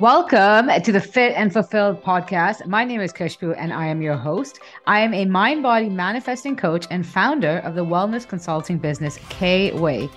Welcome 0.00 0.70
to 0.82 0.92
the 0.92 1.00
Fit 1.00 1.32
and 1.34 1.52
Fulfilled 1.52 2.04
podcast. 2.04 2.64
My 2.66 2.84
name 2.84 3.00
is 3.00 3.12
Khushbu 3.12 3.56
and 3.58 3.72
I 3.72 3.86
am 3.86 4.00
your 4.00 4.14
host. 4.14 4.60
I 4.86 5.00
am 5.00 5.12
a 5.12 5.24
mind 5.24 5.64
body 5.64 5.88
manifesting 5.88 6.54
coach 6.54 6.86
and 6.92 7.04
founder 7.04 7.58
of 7.64 7.74
the 7.74 7.84
wellness 7.84 8.24
consulting 8.24 8.78
business 8.78 9.18
KWeigh. 9.18 10.08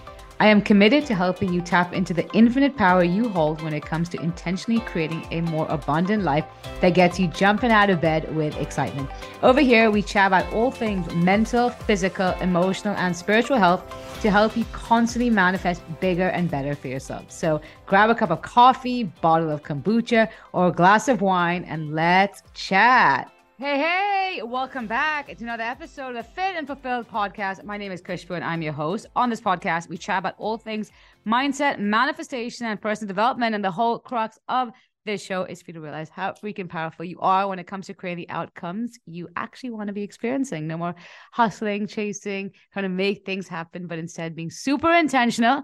I 0.41 0.47
am 0.47 0.59
committed 0.59 1.05
to 1.05 1.13
helping 1.13 1.53
you 1.53 1.61
tap 1.61 1.93
into 1.93 2.15
the 2.15 2.27
infinite 2.33 2.75
power 2.75 3.03
you 3.03 3.29
hold 3.29 3.61
when 3.61 3.75
it 3.75 3.85
comes 3.85 4.09
to 4.09 4.19
intentionally 4.19 4.79
creating 4.79 5.27
a 5.29 5.41
more 5.41 5.67
abundant 5.69 6.23
life 6.23 6.45
that 6.79 6.95
gets 6.95 7.19
you 7.19 7.27
jumping 7.27 7.69
out 7.69 7.91
of 7.91 8.01
bed 8.01 8.35
with 8.35 8.57
excitement. 8.57 9.07
Over 9.43 9.61
here, 9.61 9.91
we 9.91 10.01
chat 10.01 10.25
about 10.25 10.51
all 10.51 10.71
things 10.71 11.13
mental, 11.13 11.69
physical, 11.69 12.31
emotional, 12.41 12.95
and 12.95 13.15
spiritual 13.15 13.57
health 13.57 13.83
to 14.21 14.31
help 14.31 14.57
you 14.57 14.65
constantly 14.71 15.29
manifest 15.29 15.83
bigger 15.99 16.29
and 16.29 16.49
better 16.49 16.73
for 16.73 16.87
yourself. 16.87 17.31
So 17.31 17.61
grab 17.85 18.09
a 18.09 18.15
cup 18.15 18.31
of 18.31 18.41
coffee, 18.41 19.03
bottle 19.03 19.51
of 19.51 19.61
kombucha, 19.61 20.27
or 20.53 20.69
a 20.69 20.71
glass 20.71 21.07
of 21.07 21.21
wine, 21.21 21.65
and 21.65 21.93
let's 21.93 22.41
chat. 22.55 23.31
Hey, 23.61 23.77
hey, 23.77 24.41
welcome 24.41 24.87
back 24.87 25.27
to 25.27 25.43
another 25.43 25.61
episode 25.61 26.15
of 26.15 26.15
the 26.15 26.23
Fit 26.23 26.55
and 26.55 26.65
Fulfilled 26.65 27.07
podcast. 27.07 27.63
My 27.63 27.77
name 27.77 27.91
is 27.91 28.01
Khushbu 28.01 28.33
and 28.33 28.43
I'm 28.43 28.63
your 28.63 28.73
host. 28.73 29.05
On 29.15 29.29
this 29.29 29.39
podcast, 29.39 29.87
we 29.87 29.99
chat 29.99 30.17
about 30.17 30.33
all 30.39 30.57
things 30.57 30.91
mindset, 31.27 31.77
manifestation, 31.77 32.65
and 32.65 32.81
personal 32.81 33.07
development. 33.07 33.53
And 33.53 33.63
the 33.63 33.69
whole 33.69 33.99
crux 33.99 34.39
of 34.49 34.71
this 35.05 35.23
show 35.23 35.43
is 35.43 35.61
for 35.61 35.69
you 35.69 35.73
to 35.75 35.81
realize 35.81 36.09
how 36.09 36.31
freaking 36.31 36.67
powerful 36.67 37.05
you 37.05 37.19
are 37.19 37.47
when 37.47 37.59
it 37.59 37.67
comes 37.67 37.85
to 37.85 37.93
creating 37.93 38.25
the 38.25 38.33
outcomes 38.33 38.97
you 39.05 39.29
actually 39.35 39.69
want 39.69 39.89
to 39.89 39.93
be 39.93 40.01
experiencing. 40.01 40.65
No 40.65 40.77
more 40.77 40.95
hustling, 41.31 41.85
chasing, 41.85 42.49
trying 42.73 42.85
to 42.85 42.89
make 42.89 43.27
things 43.27 43.47
happen, 43.47 43.85
but 43.85 43.99
instead 43.99 44.35
being 44.35 44.49
super 44.49 44.91
intentional 44.91 45.61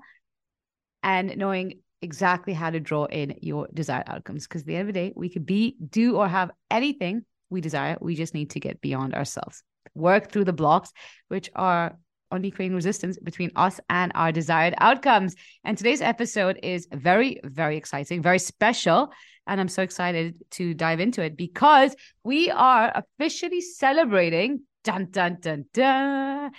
and 1.02 1.36
knowing 1.36 1.80
exactly 2.04 2.54
how 2.54 2.70
to 2.70 2.80
draw 2.80 3.06
in 3.06 3.40
your 3.42 3.68
desired 3.74 4.04
outcomes. 4.06 4.46
Because 4.46 4.62
at 4.62 4.68
the 4.68 4.76
end 4.76 4.88
of 4.88 4.94
the 4.94 5.00
day, 5.00 5.14
we 5.16 5.30
could 5.30 5.48
be, 5.48 5.78
do, 5.90 6.16
or 6.16 6.28
have 6.28 6.52
anything 6.70 7.26
we 7.50 7.62
desire. 7.62 7.98
We 8.02 8.16
just 8.16 8.34
need 8.34 8.52
to 8.52 8.60
get 8.60 8.82
beyond 8.82 9.14
ourselves, 9.14 9.64
work 9.96 10.32
through 10.32 10.46
the 10.46 10.54
blocks, 10.54 10.92
which 11.28 11.50
are 11.56 11.98
only 12.32 12.52
creating 12.52 12.76
resistance 12.76 13.18
between 13.20 13.52
us 13.56 13.80
and 13.90 14.12
our 14.16 14.32
desired 14.32 14.74
outcomes. 14.80 15.36
And 15.64 15.78
today's 15.78 16.02
episode 16.02 16.60
is 16.62 16.88
very, 16.92 17.40
very 17.44 17.78
exciting, 17.78 18.22
very 18.22 18.40
special. 18.40 19.12
And 19.46 19.62
I'm 19.62 19.70
so 19.70 19.82
excited 19.82 20.36
to 20.52 20.74
dive 20.74 21.00
into 21.00 21.22
it 21.24 21.38
because 21.38 21.96
we 22.24 22.52
are 22.52 22.92
officially 22.94 23.62
celebrating 23.62 24.62
dun 24.84 25.08
dun 25.10 25.38
dun 25.40 25.66
dun 25.74 26.52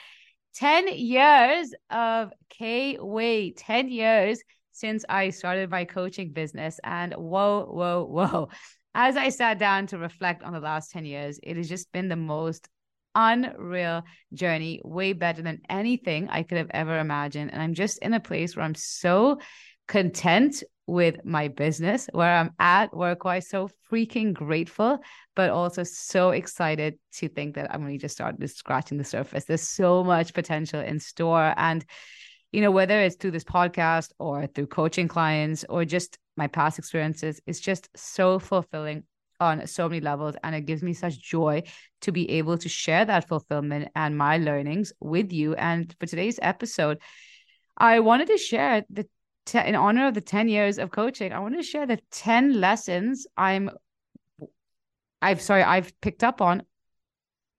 10 0.55 0.89
years 0.89 1.75
of 1.91 2.33
KWeigh, 2.59 3.55
10 3.56 3.89
years 3.91 4.42
since 4.72 5.05
I 5.09 5.31
started 5.31 5.70
my 5.70 5.84
coaching 5.84 6.33
business. 6.33 6.81
And 6.83 7.12
whoa, 7.14 7.66
whoa, 7.66 8.05
whoa 8.05 8.48
as 8.94 9.17
I 9.17 9.28
sat 9.28 9.58
down 9.58 9.86
to 9.89 9.98
reflect 9.98 10.42
on 10.42 10.53
the 10.53 10.61
last 10.61 10.91
10 10.91 11.05
years, 11.05 11.39
it 11.42 11.56
has 11.56 11.69
just 11.69 11.91
been 11.92 12.08
the 12.08 12.17
most 12.17 12.69
unreal 13.14 14.03
journey, 14.33 14.81
way 14.84 15.12
better 15.12 15.42
than 15.42 15.61
anything 15.69 16.28
I 16.28 16.42
could 16.42 16.58
have 16.58 16.70
ever 16.70 16.98
imagined. 16.98 17.53
And 17.53 17.61
I'm 17.61 17.75
just 17.75 17.98
in 17.98 18.14
a 18.14 18.20
place 18.20 18.56
where 18.56 18.64
I'm 18.64 18.75
so 18.75 19.39
content 19.89 20.62
with 20.86 21.25
my 21.25 21.48
business, 21.48 22.09
where 22.12 22.34
I'm 22.34 22.53
at 22.59 22.97
work 22.97 23.25
wise, 23.25 23.48
so 23.48 23.69
freaking 23.91 24.33
grateful, 24.33 25.00
but 25.36 25.50
also 25.50 25.83
so 25.83 26.31
excited 26.31 26.98
to 27.14 27.28
think 27.28 27.56
that 27.56 27.72
I'm 27.72 27.83
only 27.83 27.98
just 27.98 28.14
starting 28.14 28.47
scratching 28.47 28.98
the 28.98 29.05
surface. 29.05 29.44
There's 29.44 29.69
so 29.69 30.03
much 30.03 30.33
potential 30.33 30.81
in 30.81 30.98
store. 30.98 31.53
And 31.56 31.84
you 32.52 32.60
know, 32.60 32.70
whether 32.70 33.00
it's 33.00 33.16
through 33.16 33.32
this 33.32 33.44
podcast 33.44 34.10
or 34.18 34.46
through 34.46 34.66
coaching 34.66 35.08
clients 35.08 35.64
or 35.68 35.84
just 35.84 36.18
my 36.36 36.46
past 36.46 36.78
experiences, 36.78 37.41
it's 37.46 37.60
just 37.60 37.88
so 37.97 38.38
fulfilling 38.38 39.04
on 39.41 39.66
so 39.66 39.88
many 39.88 40.00
levels. 40.00 40.34
And 40.42 40.54
it 40.54 40.62
gives 40.62 40.82
me 40.82 40.94
such 40.94 41.20
joy 41.20 41.64
to 42.03 42.12
be 42.12 42.31
able 42.31 42.58
to 42.58 42.69
share 42.69 43.04
that 43.04 43.28
fulfillment 43.28 43.91
and 43.94 44.16
my 44.16 44.38
learnings 44.38 44.92
with 45.00 45.32
you. 45.32 45.54
And 45.54 45.94
for 46.00 46.06
today's 46.06 46.38
episode, 46.42 46.98
I 47.76 48.00
wanted 48.00 48.28
to 48.28 48.38
share 48.38 48.84
the 48.91 49.06
in 49.54 49.75
honor 49.75 50.08
of 50.08 50.14
the 50.14 50.20
10 50.20 50.48
years 50.48 50.76
of 50.78 50.91
coaching, 50.91 51.32
I 51.32 51.38
want 51.38 51.56
to 51.56 51.62
share 51.62 51.87
the 51.87 51.98
10 52.10 52.60
lessons 52.60 53.26
I'm 53.34 53.70
I've 55.22 55.41
sorry, 55.41 55.62
I've 55.62 55.98
picked 56.00 56.22
up 56.22 56.41
on 56.41 56.62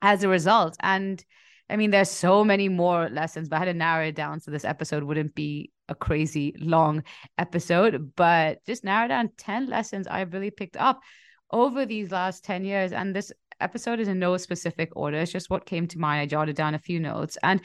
as 0.01 0.23
a 0.23 0.29
result. 0.29 0.77
And 0.81 1.23
I 1.69 1.75
mean, 1.75 1.91
there's 1.91 2.09
so 2.09 2.43
many 2.43 2.67
more 2.67 3.09
lessons, 3.09 3.47
but 3.47 3.57
I 3.57 3.59
had 3.59 3.65
to 3.65 3.73
narrow 3.73 4.07
it 4.07 4.15
down 4.15 4.39
so 4.39 4.49
this 4.49 4.65
episode 4.65 5.03
wouldn't 5.03 5.35
be 5.35 5.71
a 5.87 5.95
crazy 5.95 6.55
long 6.59 7.03
episode. 7.37 8.13
But 8.15 8.65
just 8.65 8.83
narrow 8.83 9.07
down 9.07 9.29
10 9.37 9.67
lessons 9.67 10.07
I've 10.07 10.33
really 10.33 10.51
picked 10.51 10.77
up 10.77 11.01
over 11.51 11.85
these 11.85 12.11
last 12.11 12.43
10 12.43 12.65
years. 12.65 12.91
And 12.91 13.15
this 13.15 13.31
episode 13.59 13.99
is 13.99 14.07
in 14.07 14.19
no 14.19 14.35
specific 14.37 14.91
order. 14.95 15.17
It's 15.17 15.31
just 15.31 15.49
what 15.49 15.65
came 15.65 15.87
to 15.87 15.99
mind. 15.99 16.21
I 16.21 16.25
jotted 16.25 16.55
down 16.55 16.73
a 16.73 16.79
few 16.79 16.99
notes. 16.99 17.37
And, 17.43 17.61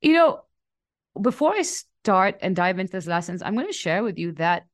you 0.00 0.14
know, 0.14 0.40
before 1.20 1.52
I 1.54 1.62
start 1.62 2.38
and 2.40 2.56
dive 2.56 2.78
into 2.78 2.92
these 2.92 3.06
lessons, 3.06 3.42
I'm 3.42 3.54
going 3.54 3.66
to 3.66 3.72
share 3.72 4.02
with 4.02 4.18
you 4.18 4.32
that 4.32 4.64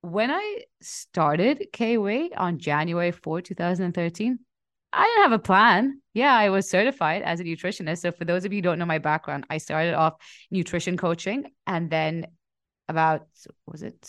when 0.00 0.30
I 0.30 0.62
started 0.80 1.68
KWeigh 1.72 2.30
on 2.36 2.58
January 2.58 3.10
4, 3.10 3.40
2013, 3.40 4.38
I 4.92 5.04
didn't 5.04 5.22
have 5.22 5.32
a 5.32 5.42
plan. 5.42 6.00
Yeah, 6.14 6.34
I 6.34 6.48
was 6.48 6.68
certified 6.68 7.22
as 7.22 7.40
a 7.40 7.44
nutritionist. 7.44 7.98
So 7.98 8.12
for 8.12 8.24
those 8.24 8.44
of 8.44 8.52
you 8.52 8.58
who 8.58 8.62
don't 8.62 8.78
know 8.78 8.86
my 8.86 8.98
background, 8.98 9.46
I 9.50 9.58
started 9.58 9.94
off 9.94 10.14
nutrition 10.50 10.96
coaching 10.96 11.44
and 11.66 11.90
then 11.90 12.26
about 12.88 13.26
was 13.66 13.82
it 13.82 14.08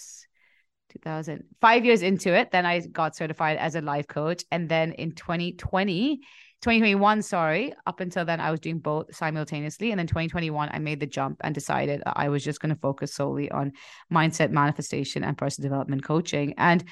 2000 0.92 1.44
5 1.62 1.86
years 1.86 2.02
into 2.02 2.34
it, 2.34 2.52
then 2.52 2.66
I 2.66 2.80
got 2.80 3.16
certified 3.16 3.58
as 3.58 3.76
a 3.76 3.82
life 3.82 4.08
coach 4.08 4.44
and 4.52 4.70
then 4.70 4.94
in 4.94 5.12
2020 5.12 6.22
2021 6.62 7.22
sorry 7.22 7.74
up 7.88 8.02
until 8.02 8.26
then 8.26 8.42
i 8.42 8.52
was 8.52 8.60
doing 8.60 8.80
both 8.80 9.16
simultaneously 9.16 9.92
and 9.92 10.00
then 10.00 10.08
2021 10.08 10.68
i 10.74 10.78
made 10.78 11.00
the 11.00 11.06
jump 11.06 11.38
and 11.42 11.56
decided 11.56 12.04
i 12.06 12.28
was 12.28 12.44
just 12.44 12.60
going 12.60 12.74
to 12.74 12.82
focus 12.82 13.14
solely 13.14 13.50
on 13.50 13.72
mindset 14.12 14.52
manifestation 14.52 15.24
and 15.24 15.38
personal 15.38 15.70
development 15.70 16.04
coaching 16.04 16.54
and 16.58 16.84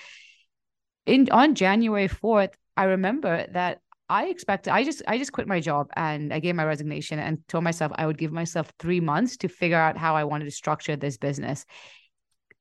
in 1.08 1.28
on 1.32 1.56
january 1.56 2.08
4th 2.08 2.54
I 2.76 2.84
remember 2.84 3.48
that 3.54 3.80
I 4.10 4.28
expected 4.28 4.72
I 4.72 4.84
just 4.84 5.02
I 5.08 5.18
just 5.18 5.32
quit 5.32 5.48
my 5.48 5.60
job 5.60 5.90
and 5.96 6.34
I 6.34 6.40
gave 6.40 6.56
my 6.56 6.66
resignation 6.66 7.20
and 7.20 7.40
told 7.48 7.64
myself 7.64 7.92
I 7.96 8.06
would 8.06 8.18
give 8.18 8.32
myself 8.32 8.72
3 8.80 9.00
months 9.00 9.38
to 9.38 9.48
figure 9.48 9.78
out 9.78 9.98
how 9.98 10.16
I 10.16 10.24
wanted 10.24 10.46
to 10.46 10.52
structure 10.52 10.96
this 10.96 11.18
business. 11.18 11.66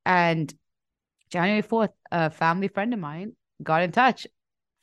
And 0.05 0.53
January 1.31 1.63
4th, 1.63 1.91
a 2.11 2.31
family 2.31 2.69
friend 2.69 2.95
of 2.95 3.01
mine 3.01 3.33
got 3.63 3.83
in 3.83 3.93
touch 3.93 4.27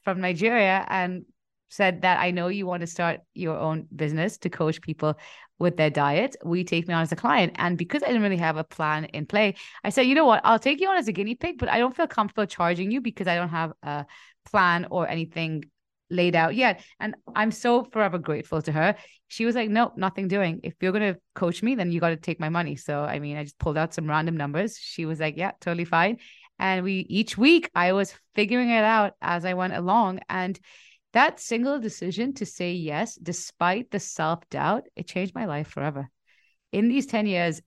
from 0.04 0.22
Nigeria 0.22 0.86
and 0.88 1.26
said 1.70 2.04
that 2.04 2.20
I 2.20 2.32
know 2.32 2.48
you 2.50 2.68
want 2.68 2.82
to 2.82 2.88
start 2.88 3.22
your 3.34 3.58
own 3.58 3.88
business 3.94 4.38
to 4.40 4.50
coach 4.50 4.82
people 4.82 5.18
with 5.64 5.78
their 5.78 5.90
diet. 5.90 6.36
We 6.46 6.64
take 6.64 6.88
me 6.88 6.94
on 6.94 7.02
as 7.02 7.12
a 7.12 7.16
client? 7.16 7.54
And 7.56 7.76
because 7.76 8.04
I 8.04 8.08
didn't 8.08 8.22
really 8.22 8.38
have 8.38 8.58
a 8.58 8.64
plan 8.64 9.06
in 9.06 9.26
play, 9.26 9.56
I 9.84 9.90
said, 9.90 10.04
you 10.04 10.14
know 10.14 10.26
what, 10.26 10.42
I'll 10.44 10.60
take 10.60 10.80
you 10.80 10.90
on 10.90 10.98
as 10.98 11.08
a 11.08 11.12
guinea 11.12 11.34
pig, 11.34 11.58
but 11.58 11.70
I 11.70 11.80
don't 11.80 11.96
feel 11.96 12.06
comfortable 12.06 12.46
charging 12.46 12.92
you 12.92 13.02
because 13.02 13.28
I 13.28 13.36
don't 13.36 13.50
have 13.50 13.74
a 13.82 14.06
plan 14.52 14.86
or 14.92 15.08
anything 15.08 15.64
laid 16.10 16.36
out 16.36 16.54
yet. 16.54 16.84
And 17.00 17.16
I'm 17.36 17.50
so 17.52 17.86
forever 17.86 18.20
grateful 18.20 18.62
to 18.62 18.72
her. 18.72 18.96
She 19.30 19.46
was 19.46 19.56
like, 19.56 19.70
nope, 19.70 19.94
nothing 19.98 20.28
doing. 20.28 20.60
If 20.64 20.76
you're 20.80 20.92
going 20.92 21.14
to 21.14 21.20
coach 21.34 21.64
me, 21.64 21.74
then 21.74 21.92
you 21.92 22.00
got 22.00 22.10
to 22.10 22.18
take 22.18 22.40
my 22.40 22.50
money. 22.50 22.76
So, 22.76 23.02
I 23.02 23.18
mean, 23.18 23.38
I 23.38 23.44
just 23.44 23.58
pulled 23.58 23.78
out 23.78 23.94
some 23.94 24.08
random 24.08 24.38
numbers. 24.38 24.78
She 24.78 25.06
was 25.06 25.20
like, 25.20 25.38
yeah, 25.38 25.52
totally 25.60 25.86
fine. 25.86 26.20
And 26.60 26.84
we, 26.84 27.06
each 27.10 27.36
week, 27.36 27.72
I 27.74 27.94
was 27.94 28.14
figuring 28.36 28.70
it 28.70 28.84
out 28.84 29.14
as 29.22 29.44
I 29.44 29.56
went 29.56 29.74
along. 29.74 30.20
And 30.30 30.60
that 31.14 31.40
single 31.40 31.80
decision 31.80 32.34
to 32.36 32.46
say 32.46 32.74
yes, 32.74 33.16
despite 33.16 33.92
the 33.92 34.00
self 34.00 34.48
doubt, 34.50 34.84
it 34.96 35.08
changed 35.08 35.36
my 35.36 35.46
life 35.46 35.68
forever. 35.68 36.10
In 36.72 36.88
these 36.88 37.06
10 37.06 37.28
years, 37.28 37.62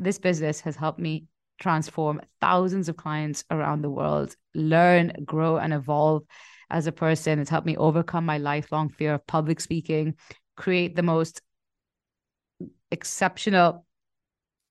this 0.00 0.18
business 0.18 0.60
has 0.62 0.76
helped 0.76 0.98
me 0.98 1.26
transform 1.60 2.20
thousands 2.40 2.88
of 2.88 2.96
clients 2.96 3.44
around 3.50 3.82
the 3.82 3.90
world, 3.90 4.34
learn, 4.54 5.12
grow, 5.24 5.56
and 5.58 5.72
evolve 5.72 6.24
as 6.70 6.86
a 6.86 6.92
person. 6.92 7.38
It's 7.38 7.50
helped 7.50 7.66
me 7.66 7.76
overcome 7.76 8.26
my 8.26 8.38
lifelong 8.38 8.88
fear 8.88 9.14
of 9.14 9.26
public 9.26 9.60
speaking, 9.60 10.14
create 10.56 10.96
the 10.96 11.02
most 11.02 11.42
exceptional 12.90 13.86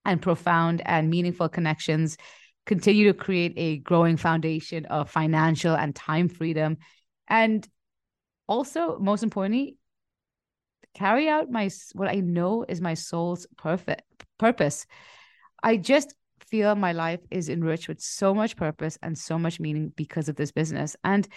and 0.03 0.21
profound 0.21 0.81
and 0.85 1.09
meaningful 1.09 1.49
connections, 1.49 2.17
continue 2.65 3.11
to 3.11 3.17
create 3.17 3.53
a 3.57 3.77
growing 3.77 4.17
foundation 4.17 4.85
of 4.85 5.09
financial 5.09 5.75
and 5.75 5.95
time 5.95 6.29
freedom. 6.29 6.77
And 7.27 7.67
also, 8.47 8.97
most 8.99 9.23
importantly, 9.23 9.77
carry 10.93 11.27
out 11.27 11.49
my 11.51 11.69
what 11.93 12.09
I 12.09 12.15
know 12.15 12.65
is 12.67 12.81
my 12.81 12.93
soul's 12.93 13.45
perfect 13.57 14.03
purpose. 14.37 14.85
I 15.61 15.77
just 15.77 16.15
feel 16.47 16.75
my 16.75 16.93
life 16.93 17.19
is 17.31 17.49
enriched 17.49 17.87
with 17.87 17.99
so 17.99 18.33
much 18.33 18.55
purpose 18.55 18.97
and 19.01 19.17
so 19.17 19.37
much 19.37 19.59
meaning 19.59 19.91
because 19.95 20.29
of 20.29 20.35
this 20.35 20.51
business. 20.51 20.95
And 21.03 21.27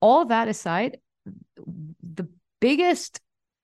all 0.00 0.26
that 0.26 0.48
aside, 0.48 0.98
the 1.56 2.28
biggest 2.60 3.20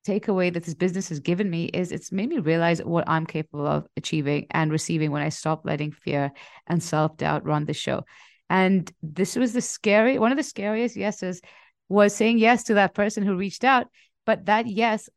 takeaway 0.07 0.53
that 0.53 0.65
this 0.65 0.75
business 0.75 1.11
has 1.11 1.21
given 1.21 1.51
me 1.51 1.65
is 1.67 1.93
it's 1.93 2.13
made 2.13 2.29
me 2.29 2.39
realize 2.39 2.83
what 2.83 3.09
I'm 3.09 3.27
capable 3.27 3.67
of 3.67 3.87
achieving 3.97 4.47
and 4.51 4.73
receiving 4.73 5.11
when 5.11 5.23
I 5.23 5.29
stop 5.29 5.65
letting 5.65 5.93
fear 5.93 6.33
and 6.67 6.83
self 6.83 7.17
doubt 7.17 7.45
run 7.45 7.67
the 7.67 7.75
show. 7.75 8.05
And 8.49 8.91
this 9.03 9.37
was 9.37 9.53
the 9.53 9.61
scary, 9.61 10.19
one 10.19 10.33
of 10.33 10.39
the 10.39 10.43
scariest 10.43 10.97
yeses 10.97 11.41
was 11.91 12.15
saying 12.15 12.39
yes 12.39 12.63
to 12.65 12.75
that 12.75 12.95
person 12.95 13.25
who 13.25 13.37
reached 13.37 13.65
out. 13.65 13.89
But 14.25 14.47
that 14.47 14.67
yes 14.67 15.11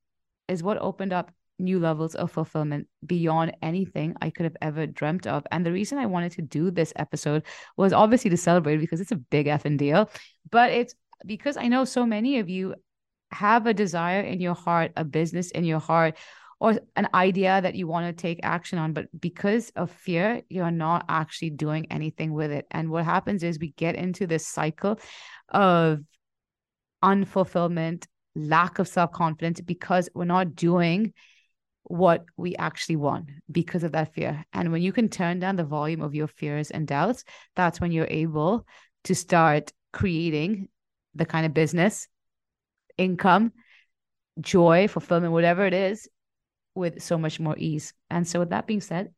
is 0.49 0.61
what 0.61 0.77
opened 0.79 1.13
up 1.13 1.31
new 1.59 1.79
levels 1.79 2.15
of 2.15 2.31
fulfillment 2.31 2.87
beyond 3.05 3.55
anything 3.61 4.15
I 4.21 4.31
could 4.31 4.43
have 4.43 4.57
ever 4.61 4.87
dreamt 4.87 5.27
of. 5.27 5.45
And 5.51 5.65
the 5.65 5.71
reason 5.71 5.99
I 5.99 6.07
wanted 6.07 6.33
to 6.33 6.41
do 6.41 6.71
this 6.71 6.91
episode 6.95 7.43
was 7.77 7.93
obviously 7.93 8.31
to 8.31 8.37
celebrate 8.37 8.77
because 8.77 8.99
it's 8.99 9.11
a 9.11 9.17
big 9.17 9.45
effing 9.45 9.77
deal, 9.77 10.09
but 10.49 10.71
it's 10.71 10.95
because 11.25 11.55
I 11.55 11.67
know 11.67 11.85
so 11.85 12.05
many 12.05 12.39
of 12.39 12.49
you 12.49 12.75
have 13.31 13.67
a 13.67 13.73
desire 13.73 14.21
in 14.21 14.41
your 14.41 14.55
heart, 14.55 14.91
a 14.97 15.05
business 15.05 15.51
in 15.51 15.63
your 15.63 15.79
heart, 15.79 16.17
or 16.59 16.79
an 16.95 17.09
idea 17.13 17.61
that 17.61 17.75
you 17.75 17.87
want 17.87 18.07
to 18.07 18.21
take 18.21 18.39
action 18.41 18.79
on, 18.79 18.93
but 18.93 19.05
because 19.19 19.71
of 19.75 19.91
fear, 19.91 20.41
you're 20.49 20.71
not 20.71 21.05
actually 21.09 21.49
doing 21.49 21.85
anything 21.91 22.33
with 22.33 22.51
it. 22.51 22.65
And 22.71 22.89
what 22.89 23.05
happens 23.05 23.43
is 23.43 23.59
we 23.59 23.73
get 23.77 23.95
into 23.95 24.25
this 24.25 24.47
cycle 24.47 24.99
of 25.49 25.99
unfulfillment, 27.03 28.07
lack 28.35 28.79
of 28.79 28.87
self 28.87 29.11
confidence 29.11 29.61
because 29.61 30.09
we're 30.15 30.25
not 30.25 30.55
doing 30.55 31.13
what 31.83 32.25
we 32.37 32.55
actually 32.55 32.95
want 32.95 33.29
because 33.51 33.83
of 33.83 33.91
that 33.91 34.13
fear. 34.13 34.45
And 34.53 34.71
when 34.71 34.81
you 34.81 34.93
can 34.93 35.09
turn 35.09 35.39
down 35.39 35.57
the 35.57 35.63
volume 35.65 36.01
of 36.01 36.15
your 36.15 36.27
fears 36.27 36.71
and 36.71 36.87
doubts, 36.87 37.23
that's 37.55 37.81
when 37.81 37.91
you're 37.91 38.07
able 38.09 38.65
to 39.03 39.13
start 39.13 39.73
creating 39.91 40.69
the 41.13 41.25
kind 41.25 41.45
of 41.45 41.53
business, 41.53 42.07
income, 42.97 43.51
joy, 44.39 44.87
fulfillment, 44.87 45.33
whatever 45.33 45.65
it 45.65 45.73
is, 45.73 46.07
with 46.73 47.03
so 47.03 47.17
much 47.17 47.39
more 47.39 47.55
ease. 47.57 47.93
And 48.09 48.27
so, 48.27 48.39
with 48.39 48.49
that 48.49 48.65
being 48.65 48.81
said, 48.81 49.13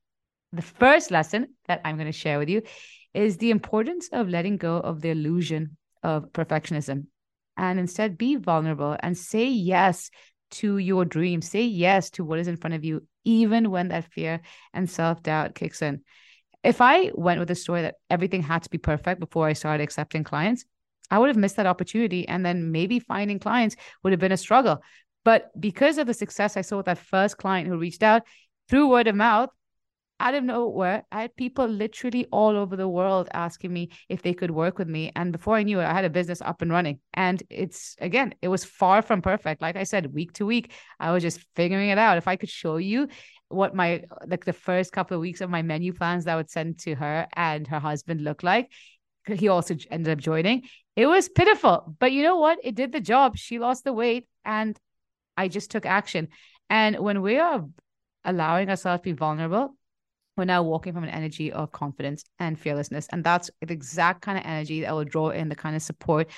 the 0.52 0.62
first 0.62 1.12
lesson 1.12 1.56
that 1.68 1.82
I'm 1.86 1.96
going 1.96 2.08
to 2.08 2.12
share 2.12 2.40
with 2.40 2.50
you 2.50 2.64
is 3.14 3.38
the 3.38 3.52
importance 3.52 4.10
of 4.12 4.28
letting 4.28 4.58
go 4.58 4.78
of 4.78 5.02
the 5.02 5.10
illusion 5.10 5.78
of 6.04 6.32
perfectionism 6.34 7.06
and 7.58 7.80
instead 7.80 8.18
be 8.18 8.36
vulnerable 8.36 8.96
and 9.00 9.18
say 9.18 9.48
yes 9.48 10.10
to 10.52 10.78
your 10.78 11.06
dream. 11.06 11.42
Say 11.42 11.64
yes 11.64 12.10
to 12.12 12.24
what 12.24 12.40
is 12.40 12.48
in 12.48 12.58
front 12.58 12.76
of 12.76 12.84
you, 12.84 13.08
even 13.24 13.72
when 13.72 13.90
that 13.90 14.12
fear 14.12 14.42
and 14.74 14.90
self 14.90 15.24
doubt 15.24 15.56
kicks 15.56 15.82
in. 15.82 16.02
If 16.64 16.82
I 16.82 17.12
went 17.14 17.40
with 17.40 17.48
the 17.48 17.56
story 17.56 17.84
that 17.84 17.96
everything 18.10 18.42
had 18.42 18.64
to 18.64 18.70
be 18.70 18.78
perfect 18.78 19.20
before 19.20 19.48
I 19.48 19.54
started 19.54 19.84
accepting 19.84 20.24
clients, 20.24 20.66
I 21.12 21.20
would 21.20 21.30
have 21.30 21.38
missed 21.38 21.58
that 21.58 21.68
opportunity. 21.68 22.28
And 22.28 22.46
then 22.46 22.72
maybe 22.72 23.00
finding 23.00 23.40
clients 23.40 23.76
would 24.04 24.14
have 24.14 24.20
been 24.20 24.32
a 24.32 24.38
struggle. 24.38 24.82
But 25.24 25.50
because 25.60 25.98
of 25.98 26.08
the 26.08 26.14
success 26.14 26.58
I 26.58 26.62
saw 26.62 26.78
with 26.78 26.88
that 26.88 26.98
first 26.98 27.38
client 27.38 27.68
who 27.68 27.78
reached 27.78 28.04
out 28.04 28.24
through 28.70 28.90
word 28.90 29.08
of 29.08 29.16
mouth, 29.16 29.50
out 30.20 30.34
of 30.34 30.44
nowhere, 30.44 31.04
I 31.12 31.22
had 31.22 31.36
people 31.36 31.68
literally 31.68 32.26
all 32.32 32.56
over 32.56 32.76
the 32.76 32.88
world 32.88 33.28
asking 33.34 33.74
me 33.74 33.90
if 34.08 34.22
they 34.22 34.34
could 34.34 34.52
work 34.52 34.80
with 34.80 34.88
me. 34.88 35.12
And 35.16 35.32
before 35.32 35.56
I 35.56 35.64
knew 35.64 35.80
it, 35.80 35.86
I 35.86 35.94
had 35.94 36.06
a 36.06 36.10
business 36.10 36.42
up 36.42 36.62
and 36.62 36.72
running. 36.72 37.00
And 37.14 37.44
it's 37.50 37.96
again, 38.00 38.34
it 38.42 38.48
was 38.48 38.64
far 38.64 39.02
from 39.02 39.22
perfect. 39.22 39.62
Like 39.62 39.76
I 39.76 39.84
said, 39.84 40.14
week 40.14 40.34
to 40.34 40.46
week, 40.46 40.72
I 41.00 41.12
was 41.12 41.22
just 41.22 41.46
figuring 41.56 41.90
it 41.90 41.98
out. 41.98 42.18
If 42.18 42.28
I 42.28 42.38
could 42.38 42.50
show 42.50 42.78
you 42.78 43.10
what 43.50 43.76
my 43.76 44.04
like 44.26 44.46
the 44.46 44.54
first 44.54 44.92
couple 44.92 45.16
of 45.16 45.22
weeks 45.22 45.42
of 45.42 45.50
my 45.50 45.62
menu 45.62 45.94
plans 45.94 46.26
that 46.26 46.34
I 46.34 46.36
would 46.38 46.50
send 46.50 46.80
to 46.80 46.96
her 46.96 47.28
and 47.34 47.68
her 47.68 47.80
husband 47.80 48.22
looked 48.22 48.44
like, 48.44 48.72
he 49.28 49.50
also 49.50 49.76
ended 49.92 50.14
up 50.14 50.20
joining. 50.20 50.64
It 50.96 51.08
was 51.08 51.28
pitiful. 51.28 51.96
But 52.00 52.14
you 52.14 52.24
know 52.24 52.38
what? 52.38 52.60
It 52.64 52.76
did 52.76 52.92
the 52.92 53.02
job. 53.02 53.38
She 53.38 53.60
lost 53.60 53.84
the 53.84 53.94
weight 53.94 54.28
and 54.46 54.80
I 55.36 55.50
just 55.50 55.72
took 55.72 55.86
action. 55.86 56.30
And 56.70 57.00
when 57.00 57.22
we 57.22 57.38
are 57.38 57.66
allowing 58.24 58.70
ourselves 58.70 59.02
to 59.02 59.04
be 59.04 59.12
vulnerable, 59.12 59.76
we're 60.38 60.46
now 60.46 60.64
walking 60.64 60.94
from 60.94 61.04
an 61.04 61.10
energy 61.10 61.52
of 61.52 61.72
confidence 61.72 62.24
and 62.40 62.60
fearlessness. 62.60 63.08
And 63.12 63.24
that's 63.24 63.50
the 63.62 63.74
exact 63.74 64.22
kind 64.22 64.38
of 64.38 64.46
energy 64.46 64.82
that 64.82 64.94
will 64.94 65.06
draw 65.06 65.30
in 65.30 65.50
the 65.50 65.56
kind 65.56 65.76
of 65.76 65.82
support 65.82 66.30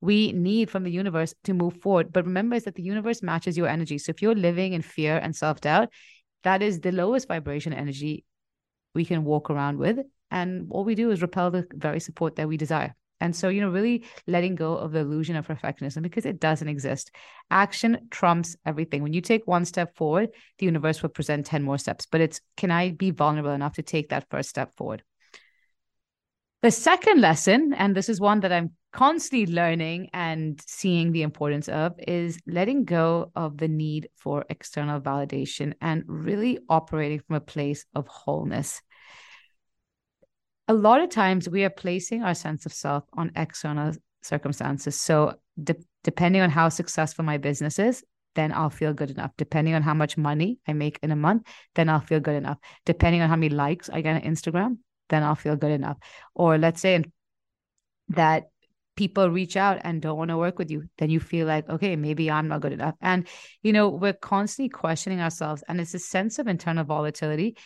we 0.00 0.32
need 0.32 0.68
from 0.68 0.82
the 0.82 0.90
universe 0.90 1.32
to 1.44 1.54
move 1.54 1.80
forward. 1.80 2.12
But 2.12 2.26
remember, 2.26 2.56
is 2.56 2.64
that 2.64 2.74
the 2.74 2.82
universe 2.82 3.22
matches 3.22 3.56
your 3.56 3.68
energy. 3.68 3.98
So 3.98 4.10
if 4.10 4.20
you're 4.20 4.34
living 4.34 4.72
in 4.72 4.82
fear 4.82 5.16
and 5.16 5.34
self 5.34 5.60
doubt, 5.60 5.90
that 6.42 6.60
is 6.60 6.80
the 6.80 6.92
lowest 6.92 7.28
vibration 7.28 7.72
energy 7.72 8.24
we 8.94 9.04
can 9.04 9.24
walk 9.24 9.48
around 9.48 9.78
with. 9.78 9.98
And 10.30 10.66
all 10.70 10.84
we 10.84 10.94
do 10.94 11.10
is 11.10 11.22
repel 11.22 11.50
the 11.50 11.66
very 11.72 12.00
support 12.00 12.36
that 12.36 12.48
we 12.48 12.56
desire. 12.56 12.94
And 13.22 13.36
so, 13.36 13.48
you 13.48 13.60
know, 13.60 13.70
really 13.70 14.04
letting 14.26 14.56
go 14.56 14.74
of 14.76 14.90
the 14.90 14.98
illusion 14.98 15.36
of 15.36 15.46
perfectionism 15.46 16.02
because 16.02 16.26
it 16.26 16.40
doesn't 16.40 16.66
exist. 16.66 17.12
Action 17.50 18.08
trumps 18.10 18.56
everything. 18.66 19.00
When 19.02 19.12
you 19.12 19.20
take 19.20 19.46
one 19.46 19.64
step 19.64 19.94
forward, 19.94 20.30
the 20.58 20.66
universe 20.66 21.02
will 21.02 21.10
present 21.10 21.46
10 21.46 21.62
more 21.62 21.78
steps. 21.78 22.04
But 22.10 22.20
it's 22.20 22.40
can 22.56 22.72
I 22.72 22.90
be 22.90 23.12
vulnerable 23.12 23.52
enough 23.52 23.74
to 23.74 23.82
take 23.82 24.08
that 24.08 24.28
first 24.28 24.48
step 24.48 24.74
forward? 24.76 25.04
The 26.62 26.72
second 26.72 27.20
lesson, 27.20 27.72
and 27.74 27.94
this 27.94 28.08
is 28.08 28.20
one 28.20 28.40
that 28.40 28.52
I'm 28.52 28.72
constantly 28.92 29.52
learning 29.52 30.10
and 30.12 30.60
seeing 30.66 31.12
the 31.12 31.22
importance 31.22 31.68
of, 31.68 31.94
is 31.98 32.40
letting 32.46 32.84
go 32.84 33.30
of 33.36 33.56
the 33.56 33.68
need 33.68 34.08
for 34.16 34.44
external 34.48 35.00
validation 35.00 35.74
and 35.80 36.02
really 36.06 36.58
operating 36.68 37.20
from 37.20 37.36
a 37.36 37.40
place 37.40 37.84
of 37.94 38.08
wholeness 38.08 38.82
a 40.72 40.82
lot 40.88 41.02
of 41.02 41.10
times 41.10 41.50
we 41.50 41.64
are 41.64 41.70
placing 41.70 42.22
our 42.22 42.32
sense 42.32 42.64
of 42.64 42.72
self 42.72 43.04
on 43.12 43.30
external 43.36 43.92
circumstances. 44.22 44.98
So, 44.98 45.34
de- 45.62 45.84
depending 46.02 46.40
on 46.40 46.48
how 46.48 46.70
successful 46.70 47.26
my 47.26 47.36
business 47.36 47.78
is, 47.78 48.02
then 48.34 48.52
I'll 48.52 48.70
feel 48.70 48.94
good 48.94 49.10
enough. 49.10 49.32
Depending 49.36 49.74
on 49.74 49.82
how 49.82 49.92
much 49.92 50.16
money 50.16 50.60
I 50.66 50.72
make 50.72 50.98
in 51.02 51.10
a 51.10 51.16
month, 51.16 51.42
then 51.74 51.90
I'll 51.90 52.00
feel 52.00 52.20
good 52.20 52.36
enough. 52.36 52.56
Depending 52.86 53.20
on 53.20 53.28
how 53.28 53.36
many 53.36 53.54
likes 53.54 53.90
I 53.90 54.00
get 54.00 54.16
on 54.16 54.22
Instagram, 54.22 54.78
then 55.10 55.22
I'll 55.22 55.34
feel 55.34 55.56
good 55.56 55.72
enough. 55.72 55.98
Or 56.34 56.56
let's 56.56 56.80
say 56.80 57.04
that 58.08 58.44
people 58.96 59.28
reach 59.28 59.58
out 59.58 59.78
and 59.84 60.00
don't 60.00 60.16
want 60.16 60.30
to 60.30 60.38
work 60.38 60.58
with 60.58 60.70
you, 60.70 60.84
then 60.96 61.10
you 61.10 61.20
feel 61.20 61.46
like, 61.46 61.68
okay, 61.68 61.96
maybe 61.96 62.30
I'm 62.30 62.48
not 62.48 62.62
good 62.62 62.72
enough. 62.72 62.94
And, 63.02 63.28
you 63.62 63.74
know, 63.74 63.90
we're 63.90 64.14
constantly 64.14 64.70
questioning 64.70 65.20
ourselves, 65.20 65.62
and 65.68 65.82
it's 65.82 65.92
a 65.92 65.98
sense 65.98 66.38
of 66.38 66.46
internal 66.46 66.84
volatility. 66.84 67.58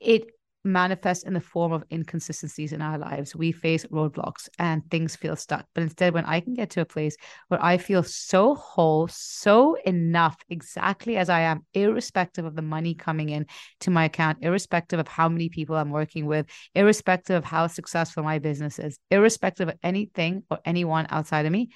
It 0.00 0.30
manifest 0.64 1.26
in 1.26 1.34
the 1.34 1.40
form 1.40 1.72
of 1.72 1.84
inconsistencies 1.90 2.72
in 2.72 2.80
our 2.80 2.98
lives. 2.98 3.34
We 3.34 3.52
face 3.52 3.84
roadblocks 3.86 4.48
and 4.58 4.88
things 4.90 5.16
feel 5.16 5.36
stuck. 5.36 5.66
But 5.74 5.82
instead, 5.82 6.14
when 6.14 6.24
I 6.24 6.40
can 6.40 6.54
get 6.54 6.70
to 6.70 6.80
a 6.80 6.84
place 6.84 7.16
where 7.48 7.62
I 7.62 7.78
feel 7.78 8.02
so 8.02 8.54
whole, 8.54 9.08
so 9.08 9.76
enough, 9.84 10.36
exactly 10.48 11.16
as 11.16 11.28
I 11.28 11.40
am, 11.40 11.66
irrespective 11.74 12.44
of 12.44 12.54
the 12.54 12.62
money 12.62 12.94
coming 12.94 13.30
in 13.30 13.46
to 13.80 13.90
my 13.90 14.04
account, 14.04 14.38
irrespective 14.42 15.00
of 15.00 15.08
how 15.08 15.28
many 15.28 15.48
people 15.48 15.76
I'm 15.76 15.90
working 15.90 16.26
with, 16.26 16.46
irrespective 16.74 17.36
of 17.36 17.44
how 17.44 17.66
successful 17.66 18.22
my 18.22 18.38
business 18.38 18.78
is, 18.78 18.98
irrespective 19.10 19.68
of 19.68 19.74
anything 19.82 20.44
or 20.50 20.58
anyone 20.64 21.06
outside 21.10 21.46
of 21.46 21.52
me, 21.52 21.70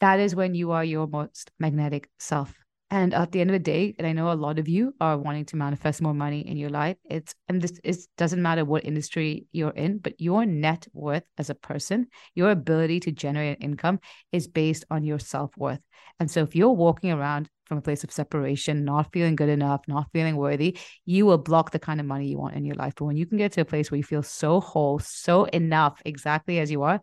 that 0.00 0.20
is 0.20 0.34
when 0.34 0.54
you 0.54 0.72
are 0.72 0.84
your 0.84 1.06
most 1.06 1.50
magnetic 1.58 2.08
self. 2.18 2.54
And 2.90 3.12
at 3.12 3.32
the 3.32 3.42
end 3.42 3.50
of 3.50 3.52
the 3.52 3.58
day, 3.58 3.94
and 3.98 4.06
I 4.06 4.12
know 4.12 4.32
a 4.32 4.34
lot 4.34 4.58
of 4.58 4.66
you 4.66 4.94
are 4.98 5.18
wanting 5.18 5.44
to 5.46 5.56
manifest 5.56 6.00
more 6.00 6.14
money 6.14 6.40
in 6.48 6.56
your 6.56 6.70
life. 6.70 6.96
It's 7.04 7.34
and 7.46 7.60
this 7.60 7.78
it 7.84 7.98
doesn't 8.16 8.40
matter 8.40 8.64
what 8.64 8.86
industry 8.86 9.46
you're 9.52 9.70
in, 9.70 9.98
but 9.98 10.18
your 10.18 10.46
net 10.46 10.86
worth 10.94 11.24
as 11.36 11.50
a 11.50 11.54
person, 11.54 12.06
your 12.34 12.50
ability 12.50 13.00
to 13.00 13.12
generate 13.12 13.58
income 13.60 14.00
is 14.32 14.48
based 14.48 14.86
on 14.90 15.04
your 15.04 15.18
self-worth. 15.18 15.80
And 16.18 16.30
so 16.30 16.42
if 16.42 16.56
you're 16.56 16.70
walking 16.70 17.12
around 17.12 17.50
from 17.66 17.76
a 17.76 17.82
place 17.82 18.04
of 18.04 18.10
separation, 18.10 18.86
not 18.86 19.12
feeling 19.12 19.36
good 19.36 19.50
enough, 19.50 19.82
not 19.86 20.08
feeling 20.14 20.36
worthy, 20.36 20.78
you 21.04 21.26
will 21.26 21.36
block 21.36 21.70
the 21.70 21.78
kind 21.78 22.00
of 22.00 22.06
money 22.06 22.28
you 22.28 22.38
want 22.38 22.54
in 22.54 22.64
your 22.64 22.76
life. 22.76 22.94
But 22.96 23.04
when 23.04 23.18
you 23.18 23.26
can 23.26 23.36
get 23.36 23.52
to 23.52 23.60
a 23.60 23.66
place 23.66 23.90
where 23.90 23.98
you 23.98 24.04
feel 24.04 24.22
so 24.22 24.60
whole, 24.60 24.98
so 24.98 25.44
enough, 25.44 26.00
exactly 26.06 26.58
as 26.58 26.70
you 26.70 26.82
are, 26.84 27.02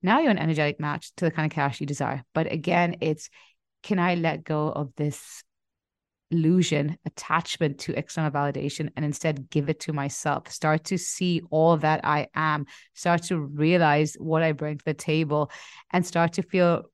now 0.00 0.20
you're 0.20 0.30
an 0.30 0.38
energetic 0.38 0.78
match 0.78 1.12
to 1.16 1.24
the 1.24 1.30
kind 1.32 1.50
of 1.50 1.54
cash 1.54 1.80
you 1.80 1.86
desire. 1.86 2.22
But 2.34 2.52
again, 2.52 2.98
it's 3.00 3.28
can 3.84 3.98
I 3.98 4.14
let 4.14 4.44
go 4.44 4.70
of 4.70 4.92
this 4.96 5.44
illusion, 6.30 6.96
attachment 7.04 7.78
to 7.80 7.96
external 7.96 8.30
validation, 8.30 8.88
and 8.96 9.04
instead 9.04 9.50
give 9.50 9.68
it 9.68 9.80
to 9.80 9.92
myself? 9.92 10.50
Start 10.50 10.84
to 10.84 10.98
see 10.98 11.42
all 11.50 11.76
that 11.76 12.00
I 12.02 12.28
am, 12.34 12.64
start 12.94 13.24
to 13.24 13.38
realize 13.38 14.16
what 14.18 14.42
I 14.42 14.52
bring 14.52 14.78
to 14.78 14.84
the 14.84 14.94
table, 14.94 15.50
and 15.92 16.04
start 16.04 16.32
to 16.34 16.42
feel 16.42 16.84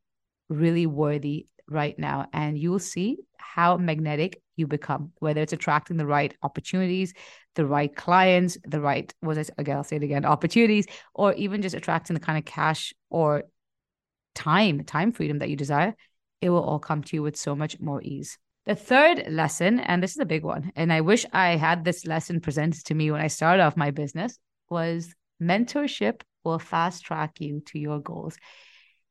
really 0.49 0.87
worthy 0.87 1.47
right 1.68 1.97
now. 1.97 2.26
And 2.32 2.59
you'll 2.59 2.80
see 2.80 3.18
how 3.37 3.76
magnetic 3.76 4.42
you 4.56 4.66
become, 4.66 5.12
whether 5.20 5.40
it's 5.40 5.52
attracting 5.52 5.97
the 5.97 6.06
right 6.06 6.35
opportunities, 6.42 7.14
the 7.54 7.66
right 7.66 7.94
clients, 7.94 8.59
the 8.64 8.80
right, 8.80 9.14
was 9.23 9.38
it 9.38 9.50
again, 9.59 9.76
I'll 9.76 9.85
say 9.85 9.97
it 9.97 10.02
again, 10.02 10.25
opportunities, 10.25 10.87
or 11.14 11.35
even 11.35 11.62
just 11.62 11.76
attracting 11.76 12.14
the 12.14 12.20
kind 12.20 12.37
of 12.37 12.44
cash 12.44 12.92
or 13.11 13.44
time, 14.35 14.82
time 14.82 15.12
freedom 15.12 15.38
that 15.38 15.50
you 15.50 15.56
desire 15.56 15.94
it 16.40 16.50
will 16.50 16.62
all 16.62 16.78
come 16.78 17.02
to 17.02 17.16
you 17.16 17.23
with 17.23 17.37
so 17.37 17.54
much 17.54 17.80
more 17.80 18.02
ease. 18.02 18.38
The 18.66 18.75
third 18.75 19.25
lesson, 19.30 19.80
and 19.80 20.02
this 20.02 20.12
is 20.12 20.18
a 20.18 20.26
big 20.26 20.44
one, 20.44 20.73
and 20.76 20.92
I 20.92 21.00
wish 21.00 21.25
I 21.32 21.56
had 21.56 21.85
this 21.85 22.06
lesson 22.06 22.40
presented 22.40 22.85
to 22.87 22.94
me 22.94 23.11
when 23.11 23.20
I 23.20 23.26
started 23.26 23.62
off 23.62 23.76
my 23.76 23.90
business, 23.90 24.38
was 24.68 25.14
mentorship 25.42 26.20
will 26.44 26.59
fast 26.59 27.04
track 27.04 27.40
you 27.40 27.62
to 27.66 27.78
your 27.78 28.00
goals. 28.00 28.37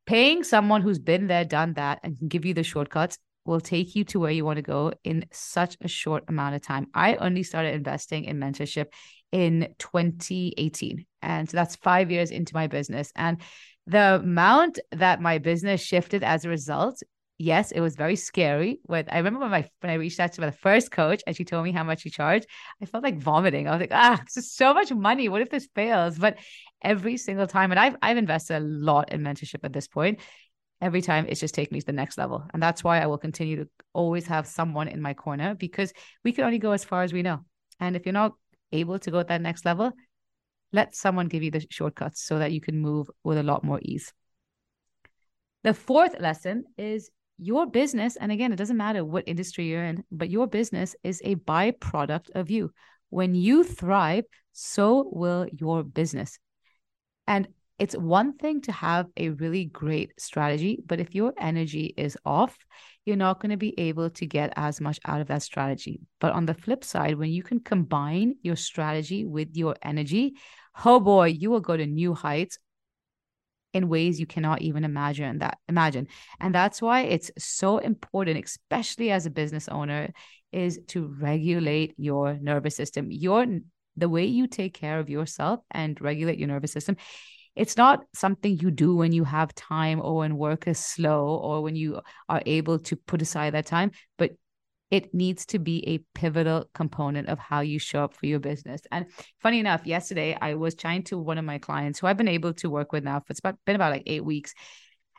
Paying 0.05 0.43
someone 0.43 0.81
who's 0.81 1.00
been 1.00 1.27
there, 1.27 1.45
done 1.45 1.74
that, 1.74 2.00
and 2.03 2.17
can 2.17 2.27
give 2.27 2.45
you 2.45 2.53
the 2.53 2.63
shortcuts 2.63 3.17
will 3.45 3.59
take 3.59 3.95
you 3.95 4.03
to 4.05 4.19
where 4.19 4.31
you 4.31 4.45
want 4.45 4.57
to 4.57 4.63
go 4.63 4.93
in 5.03 5.25
such 5.31 5.77
a 5.81 5.88
short 5.88 6.24
amount 6.27 6.55
of 6.55 6.62
time. 6.62 6.88
I 6.93 7.15
only 7.15 7.43
started 7.43 7.74
investing 7.74 8.25
in 8.25 8.39
mentorship 8.39 8.88
in 9.31 9.74
2018. 9.79 11.05
And 11.21 11.50
so 11.50 11.57
that's 11.57 11.75
five 11.75 12.12
years 12.12 12.31
into 12.31 12.53
my 12.53 12.67
business. 12.67 13.12
And 13.15 13.41
the 13.88 14.15
amount 14.15 14.79
that 14.91 15.21
my 15.21 15.39
business 15.39 15.81
shifted 15.81 16.24
as 16.24 16.45
a 16.45 16.50
result 16.50 17.01
yes, 17.39 17.72
it 17.72 17.79
was 17.79 17.96
very 17.96 18.17
scary. 18.17 18.81
When 18.84 19.05
I 19.10 19.17
remember 19.17 19.39
when 19.39 19.50
my 19.50 19.67
when 19.79 19.91
I 19.91 19.96
reached 19.96 20.19
out 20.19 20.34
to 20.34 20.41
my 20.41 20.51
first 20.51 20.91
coach 20.91 21.24
and 21.25 21.36
she 21.36 21.46
told 21.46 21.63
me 21.63 21.72
how 21.72 21.84
much 21.84 22.01
she 22.01 22.12
charged, 22.12 22.46
I 22.81 22.86
felt 22.86 23.03
like 23.03 23.17
vomiting. 23.17 23.67
I 23.67 23.72
was 23.72 23.79
like, 23.79 23.93
ah, 23.93 24.22
this 24.25 24.38
is 24.38 24.51
so 24.51 24.74
much 24.74 24.91
money. 24.91 25.29
What 25.29 25.41
if 25.41 25.50
this 25.50 25.67
fails? 25.74 26.19
But 26.19 26.38
every 26.84 27.17
single 27.17 27.48
time, 27.48 27.72
and 27.72 27.79
I've 27.79 27.96
I've 28.03 28.17
invested 28.17 28.58
a 28.58 28.65
lot 28.65 29.12
in 29.12 29.22
mentorship 29.22 29.63
at 29.63 29.74
this 29.74 29.88
point. 29.88 30.19
Every 30.81 31.01
time 31.01 31.25
it's 31.27 31.39
just 31.41 31.55
taken 31.55 31.74
me 31.74 31.79
to 31.81 31.86
the 31.88 31.91
next 31.93 32.17
level. 32.17 32.46
And 32.53 32.62
that's 32.62 32.84
why 32.84 33.01
I 33.01 33.08
will 33.08 33.17
continue 33.17 33.58
to 33.58 33.69
always 33.93 34.27
have 34.27 34.48
someone 34.48 34.88
in 34.88 35.01
my 35.01 35.13
corner 35.13 35.55
because 35.55 35.91
we 36.24 36.31
can 36.31 36.46
only 36.46 36.60
go 36.60 36.72
as 36.72 36.86
far 36.86 37.03
as 37.03 37.12
we 37.12 37.22
know. 37.22 37.39
And 37.81 37.96
if 37.96 38.05
you're 38.05 38.13
not 38.13 38.34
able 38.72 39.00
to 39.00 39.12
go 39.12 39.19
at 39.19 39.27
that 39.27 39.41
next 39.41 39.65
level, 39.65 39.91
let 40.72 40.96
someone 40.96 41.27
give 41.27 41.43
you 41.43 41.51
the 41.51 41.65
shortcuts 41.69 42.22
so 42.22 42.39
that 42.39 42.53
you 42.53 42.62
can 42.62 42.79
move 42.79 43.10
with 43.25 43.38
a 43.38 43.43
lot 43.43 43.63
more 43.63 43.79
ease. 43.81 44.13
The 45.63 45.74
fourth 45.74 46.17
lesson 46.22 46.63
is 46.77 47.12
your 47.39 47.65
business, 47.65 48.15
and 48.17 48.31
again, 48.31 48.51
it 48.51 48.58
doesn't 48.58 48.77
matter 48.77 49.03
what 49.03 49.24
industry 49.27 49.67
you're 49.67 49.84
in, 49.84 50.03
but 50.12 50.29
your 50.29 50.48
business 50.48 50.96
is 51.03 51.22
a 51.24 51.36
byproduct 51.36 52.29
of 52.36 52.50
you. 52.50 52.72
When 53.10 53.34
you 53.34 53.63
thrive, 53.63 54.25
so 54.51 55.10
will 55.12 55.48
your 55.51 55.84
business. 55.84 56.38
And 57.27 57.48
it's 57.79 57.96
one 57.96 58.34
thing 58.34 58.62
to 58.62 58.74
have 58.74 59.08
a 59.15 59.29
really 59.29 59.65
great 59.65 60.12
strategy, 60.19 60.79
but 60.86 61.00
if 61.00 61.15
your 61.15 61.34
energy 61.39 61.93
is 61.96 62.17
off, 62.25 62.58
you're 63.05 63.15
not 63.15 63.39
going 63.39 63.51
to 63.51 63.58
be 63.58 63.74
able 63.79 64.10
to 64.10 64.25
get 64.25 64.51
as 64.58 64.81
much 64.81 65.00
out 65.05 65.22
of 65.22 65.27
that 65.27 65.41
strategy. 65.41 66.01
But 66.19 66.34
on 66.34 66.46
the 66.46 66.53
flip 66.53 66.84
side, 66.84 67.17
when 67.17 67.31
you 67.31 67.41
can 67.41 67.62
combine 67.62 68.36
your 68.41 68.58
strategy 68.58 69.25
with 69.25 69.55
your 69.55 69.75
energy, 69.81 70.34
oh 70.84 71.00
boy, 71.00 71.27
you 71.27 71.50
will 71.50 71.62
go 71.62 71.77
to 71.77 71.86
new 71.86 72.13
heights 72.13 72.60
in 73.74 73.90
ways 73.90 74.20
you 74.20 74.26
cannot 74.26 74.62
even 74.62 74.84
imagine 74.84 75.40
that 75.40 75.58
imagine. 75.68 76.08
And 76.40 76.54
that's 76.54 76.82
why 76.82 77.02
it's 77.02 77.32
so 77.38 77.78
important 77.78 78.44
especially 78.44 79.12
as 79.12 79.26
a 79.26 79.30
business 79.30 79.68
owner 79.68 80.10
is 80.52 80.80
to 80.88 81.06
regulate 81.20 81.94
your 81.98 82.38
nervous 82.42 82.76
system. 82.76 83.12
Your 83.12 83.46
the 83.98 84.10
way 84.10 84.26
you 84.26 84.48
take 84.48 84.74
care 84.74 85.00
of 85.00 85.10
yourself 85.10 85.60
and 85.72 86.00
regulate 86.02 86.40
your 86.40 86.48
nervous 86.48 86.72
system 86.72 86.96
it's 87.56 87.76
not 87.76 88.06
something 88.14 88.58
you 88.58 88.72
do 88.72 88.96
when 88.96 89.12
you 89.12 89.26
have 89.26 89.54
time 89.54 90.00
or 90.02 90.18
when 90.18 90.38
work 90.38 90.68
is 90.68 90.80
slow 90.80 91.28
or 91.28 91.62
when 91.62 91.76
you 91.76 92.00
are 92.30 92.42
able 92.46 92.80
to 92.80 92.96
put 92.96 93.22
aside 93.22 93.54
that 93.54 93.66
time 93.66 93.92
but 94.18 94.32
it 94.91 95.13
needs 95.13 95.46
to 95.48 95.60
be 95.60 95.88
a 95.88 96.00
pivotal 96.17 96.65
component 96.74 97.29
of 97.29 97.38
how 97.38 97.62
you 97.62 97.77
show 97.77 98.03
up 98.03 98.15
for 98.15 98.25
your 98.25 98.39
business. 98.39 98.81
And 98.91 99.05
funny 99.39 99.60
enough, 99.60 99.86
yesterday 99.86 100.38
I 100.41 100.55
was 100.55 100.75
chatting 100.75 101.03
to 101.05 101.17
one 101.17 101.38
of 101.38 101.46
my 101.46 101.60
clients 101.60 102.00
who 102.00 102.08
I've 102.08 102.17
been 102.17 102.27
able 102.27 102.53
to 102.55 102.69
work 102.69 102.91
with 102.91 103.03
now 103.03 103.19
for 103.19 103.27
it's 103.29 103.39
about, 103.39 103.58
been 103.65 103.75
about 103.75 103.91
like 103.91 104.03
eight 104.08 104.25
weeks. 104.25 104.53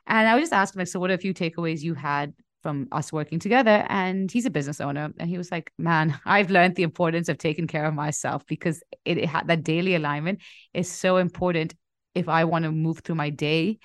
And 0.06 0.28
I 0.28 0.34
was 0.34 0.42
just 0.42 0.52
asking, 0.52 0.80
like, 0.80 0.88
so 0.88 0.98
what 0.98 1.10
are 1.10 1.14
a 1.14 1.18
few 1.18 1.32
takeaways 1.32 1.82
you 1.82 1.94
had 1.94 2.34
from 2.62 2.88
us 2.90 3.12
working 3.12 3.38
together? 3.38 3.86
And 3.88 4.30
he's 4.30 4.44
a 4.44 4.50
business 4.50 4.80
owner. 4.80 5.12
And 5.18 5.30
he 5.30 5.38
was 5.38 5.52
like, 5.52 5.72
man, 5.78 6.18
I've 6.26 6.50
learned 6.50 6.74
the 6.74 6.82
importance 6.82 7.28
of 7.28 7.38
taking 7.38 7.68
care 7.68 7.84
of 7.84 7.94
myself 7.94 8.44
because 8.46 8.82
it, 9.04 9.18
it 9.18 9.26
had 9.26 9.46
that 9.46 9.62
daily 9.62 9.94
alignment 9.94 10.40
is 10.74 10.90
so 10.90 11.18
important 11.18 11.74
if 12.16 12.28
I 12.28 12.44
want 12.44 12.64
to 12.64 12.72
move 12.72 13.00
through 13.00 13.14
my 13.14 13.30
day 13.30 13.78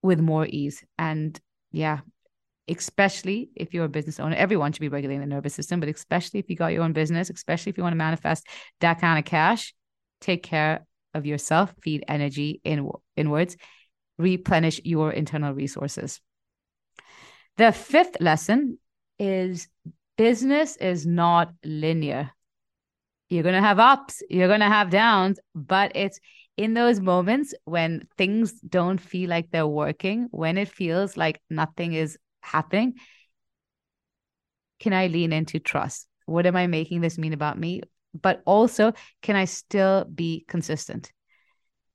with 0.00 0.20
more 0.20 0.46
ease. 0.46 0.84
And 0.96 1.38
yeah, 1.72 2.00
especially 2.68 3.50
if 3.54 3.72
you're 3.72 3.84
a 3.84 3.88
business 3.88 4.20
owner. 4.20 4.36
Everyone 4.36 4.72
should 4.72 4.80
be 4.80 4.88
regulating 4.88 5.20
the 5.20 5.26
nervous 5.26 5.54
system, 5.54 5.80
but 5.80 5.88
especially 5.88 6.40
if 6.40 6.50
you 6.50 6.56
got 6.56 6.72
your 6.72 6.82
own 6.82 6.92
business, 6.92 7.30
especially 7.30 7.70
if 7.70 7.76
you 7.76 7.82
want 7.82 7.92
to 7.92 7.98
manifest 7.98 8.46
that 8.80 9.00
kind 9.00 9.18
of 9.18 9.24
cash, 9.24 9.74
take 10.20 10.42
care 10.42 10.86
of 11.14 11.26
yourself, 11.26 11.72
feed 11.82 12.04
energy 12.08 12.60
in 12.64 12.90
inwards, 13.16 13.56
replenish 14.18 14.80
your 14.84 15.10
internal 15.12 15.54
resources. 15.54 16.20
The 17.56 17.72
fifth 17.72 18.20
lesson 18.20 18.78
is 19.18 19.68
business 20.16 20.76
is 20.76 21.06
not 21.06 21.52
linear. 21.64 22.30
You're 23.30 23.42
going 23.42 23.54
to 23.54 23.60
have 23.60 23.78
ups, 23.78 24.22
you're 24.30 24.48
going 24.48 24.60
to 24.60 24.66
have 24.66 24.90
downs, 24.90 25.38
but 25.54 25.92
it's 25.94 26.18
in 26.56 26.74
those 26.74 26.98
moments 26.98 27.54
when 27.64 28.08
things 28.16 28.52
don't 28.60 28.98
feel 28.98 29.30
like 29.30 29.50
they're 29.50 29.66
working, 29.66 30.28
when 30.30 30.58
it 30.58 30.68
feels 30.68 31.16
like 31.16 31.40
nothing 31.48 31.92
is 31.92 32.18
happening, 32.40 32.94
can 34.80 34.92
I 34.92 35.08
lean 35.08 35.32
into 35.32 35.58
trust? 35.58 36.06
What 36.26 36.46
am 36.46 36.56
I 36.56 36.66
making 36.66 37.00
this 37.00 37.18
mean 37.18 37.32
about 37.32 37.58
me? 37.58 37.82
But 38.20 38.42
also, 38.46 38.92
can 39.22 39.36
I 39.36 39.44
still 39.44 40.04
be 40.04 40.44
consistent? 40.48 41.12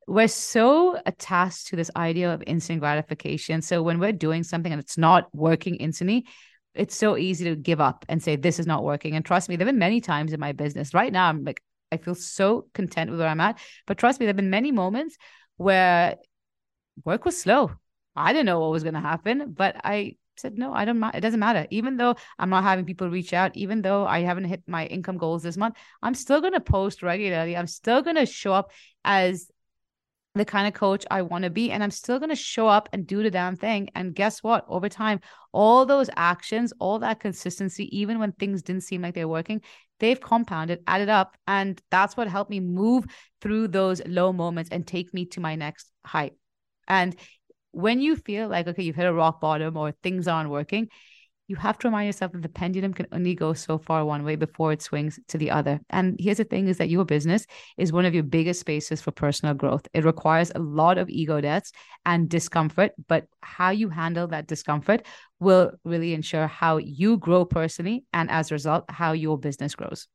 We're 0.07 0.27
so 0.27 0.99
attached 1.05 1.67
to 1.67 1.75
this 1.75 1.89
idea 1.95 2.33
of 2.33 2.43
instant 2.45 2.81
gratification. 2.81 3.61
So 3.61 3.81
when 3.81 3.99
we're 3.99 4.11
doing 4.11 4.43
something 4.43 4.71
and 4.71 4.81
it's 4.81 4.97
not 4.97 5.33
working 5.33 5.75
instantly, 5.75 6.25
it's 6.75 6.95
so 6.95 7.17
easy 7.17 7.45
to 7.45 7.55
give 7.55 7.79
up 7.79 8.05
and 8.09 8.21
say, 8.21 8.35
this 8.35 8.59
is 8.59 8.67
not 8.67 8.83
working. 8.83 9.15
And 9.15 9.23
trust 9.23 9.47
me, 9.47 9.55
there 9.55 9.65
have 9.65 9.73
been 9.73 9.79
many 9.79 10.01
times 10.01 10.33
in 10.33 10.39
my 10.39 10.51
business. 10.51 10.93
Right 10.93 11.13
now, 11.13 11.29
I'm 11.29 11.43
like, 11.43 11.61
I 11.91 11.97
feel 11.97 12.15
so 12.15 12.67
content 12.73 13.11
with 13.11 13.19
where 13.19 13.29
I'm 13.29 13.39
at. 13.39 13.59
But 13.85 13.97
trust 13.97 14.19
me, 14.19 14.25
there 14.25 14.31
have 14.31 14.37
been 14.37 14.49
many 14.49 14.71
moments 14.71 15.15
where 15.57 16.15
work 17.05 17.25
was 17.25 17.39
slow. 17.39 17.71
I 18.15 18.33
didn't 18.33 18.47
know 18.47 18.59
what 18.59 18.71
was 18.71 18.83
going 18.83 18.95
to 18.95 18.99
happen, 18.99 19.53
but 19.53 19.75
I 19.83 20.17
said 20.37 20.57
no 20.57 20.73
i 20.73 20.85
don't 20.85 20.99
mind. 20.99 21.15
it 21.15 21.21
doesn't 21.21 21.39
matter 21.39 21.67
even 21.69 21.97
though 21.97 22.15
i'm 22.39 22.49
not 22.49 22.63
having 22.63 22.85
people 22.85 23.09
reach 23.09 23.33
out 23.33 23.55
even 23.55 23.81
though 23.81 24.05
i 24.05 24.21
haven't 24.21 24.45
hit 24.45 24.63
my 24.67 24.85
income 24.87 25.17
goals 25.17 25.43
this 25.43 25.57
month 25.57 25.75
i'm 26.01 26.13
still 26.13 26.41
going 26.41 26.53
to 26.53 26.59
post 26.59 27.03
regularly 27.03 27.55
i'm 27.55 27.67
still 27.67 28.01
going 28.01 28.15
to 28.15 28.25
show 28.25 28.53
up 28.53 28.71
as 29.05 29.51
the 30.35 30.45
kind 30.45 30.67
of 30.67 30.73
coach 30.73 31.05
I 31.11 31.21
want 31.21 31.43
to 31.43 31.49
be. 31.49 31.71
And 31.71 31.83
I'm 31.83 31.91
still 31.91 32.19
going 32.19 32.29
to 32.29 32.35
show 32.35 32.67
up 32.67 32.89
and 32.91 33.05
do 33.05 33.21
the 33.21 33.29
damn 33.29 33.55
thing. 33.55 33.89
And 33.95 34.15
guess 34.15 34.41
what? 34.41 34.65
Over 34.67 34.89
time, 34.89 35.19
all 35.51 35.85
those 35.85 36.09
actions, 36.15 36.73
all 36.79 36.99
that 36.99 37.19
consistency, 37.19 37.95
even 37.97 38.19
when 38.19 38.31
things 38.31 38.63
didn't 38.63 38.83
seem 38.83 39.01
like 39.01 39.13
they're 39.13 39.27
working, 39.27 39.61
they've 39.99 40.19
compounded, 40.19 40.81
added 40.87 41.09
up. 41.09 41.37
And 41.47 41.79
that's 41.91 42.17
what 42.17 42.27
helped 42.27 42.49
me 42.49 42.59
move 42.59 43.05
through 43.41 43.67
those 43.69 44.01
low 44.07 44.33
moments 44.33 44.71
and 44.71 44.87
take 44.87 45.13
me 45.13 45.25
to 45.27 45.39
my 45.39 45.55
next 45.55 45.91
height. 46.03 46.33
And 46.87 47.15
when 47.73 47.99
you 47.99 48.15
feel 48.15 48.47
like, 48.47 48.67
okay, 48.67 48.83
you've 48.83 48.95
hit 48.95 49.05
a 49.05 49.13
rock 49.13 49.41
bottom 49.41 49.75
or 49.75 49.91
things 49.91 50.27
aren't 50.27 50.49
working, 50.49 50.87
you 51.47 51.57
have 51.57 51.77
to 51.77 51.87
remind 51.87 52.05
yourself 52.05 52.31
that 52.31 52.41
the 52.41 52.49
pendulum 52.49 52.93
can 52.93 53.07
only 53.11 53.35
go 53.35 53.53
so 53.53 53.77
far 53.77 54.05
one 54.05 54.23
way 54.23 54.35
before 54.35 54.71
it 54.71 54.81
swings 54.81 55.19
to 55.27 55.37
the 55.37 55.51
other. 55.51 55.81
And 55.89 56.15
here's 56.17 56.37
the 56.37 56.45
thing 56.45 56.67
is 56.67 56.77
that 56.77 56.89
your 56.89 57.03
business 57.03 57.45
is 57.77 57.91
one 57.91 58.05
of 58.05 58.13
your 58.13 58.23
biggest 58.23 58.61
spaces 58.61 59.01
for 59.01 59.11
personal 59.11 59.53
growth. 59.53 59.85
It 59.93 60.05
requires 60.05 60.51
a 60.55 60.59
lot 60.59 60.97
of 60.97 61.09
ego 61.09 61.41
deaths 61.41 61.73
and 62.05 62.29
discomfort, 62.29 62.91
but 63.07 63.25
how 63.41 63.71
you 63.71 63.89
handle 63.89 64.27
that 64.27 64.47
discomfort 64.47 65.05
will 65.39 65.71
really 65.83 66.13
ensure 66.13 66.47
how 66.47 66.77
you 66.77 67.17
grow 67.17 67.43
personally 67.43 68.05
and 68.13 68.31
as 68.31 68.49
a 68.49 68.55
result, 68.55 68.85
how 68.87 69.11
your 69.11 69.37
business 69.37 69.75
grows. 69.75 70.07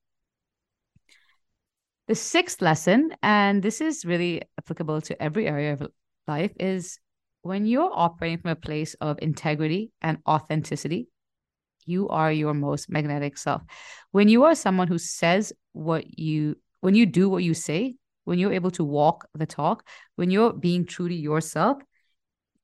The 2.06 2.14
sixth 2.14 2.62
lesson, 2.62 3.10
and 3.22 3.62
this 3.62 3.82
is 3.82 4.06
really 4.06 4.42
applicable 4.58 5.02
to 5.02 5.22
every 5.22 5.46
area 5.46 5.74
of 5.74 5.88
life, 6.26 6.52
is 6.58 6.98
when 7.42 7.66
you're 7.66 7.90
operating 7.92 8.38
from 8.38 8.50
a 8.50 8.56
place 8.56 8.94
of 9.00 9.18
integrity 9.22 9.90
and 10.02 10.18
authenticity, 10.26 11.08
you 11.86 12.08
are 12.08 12.30
your 12.30 12.54
most 12.54 12.90
magnetic 12.90 13.38
self. 13.38 13.62
When 14.10 14.28
you 14.28 14.44
are 14.44 14.54
someone 14.54 14.88
who 14.88 14.98
says 14.98 15.52
what 15.72 16.18
you, 16.18 16.56
when 16.80 16.94
you 16.94 17.06
do 17.06 17.28
what 17.28 17.42
you 17.42 17.54
say, 17.54 17.94
when 18.24 18.38
you're 18.38 18.52
able 18.52 18.70
to 18.72 18.84
walk 18.84 19.26
the 19.34 19.46
talk, 19.46 19.86
when 20.16 20.30
you're 20.30 20.52
being 20.52 20.84
true 20.84 21.08
to 21.08 21.14
yourself, 21.14 21.78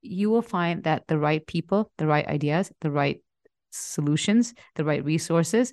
you 0.02 0.28
will 0.28 0.42
find 0.42 0.84
that 0.84 1.06
the 1.06 1.18
right 1.18 1.46
people, 1.46 1.90
the 1.96 2.06
right 2.06 2.26
ideas, 2.26 2.70
the 2.82 2.90
right 2.90 3.22
solutions, 3.70 4.52
the 4.74 4.84
right 4.84 5.02
resources, 5.02 5.72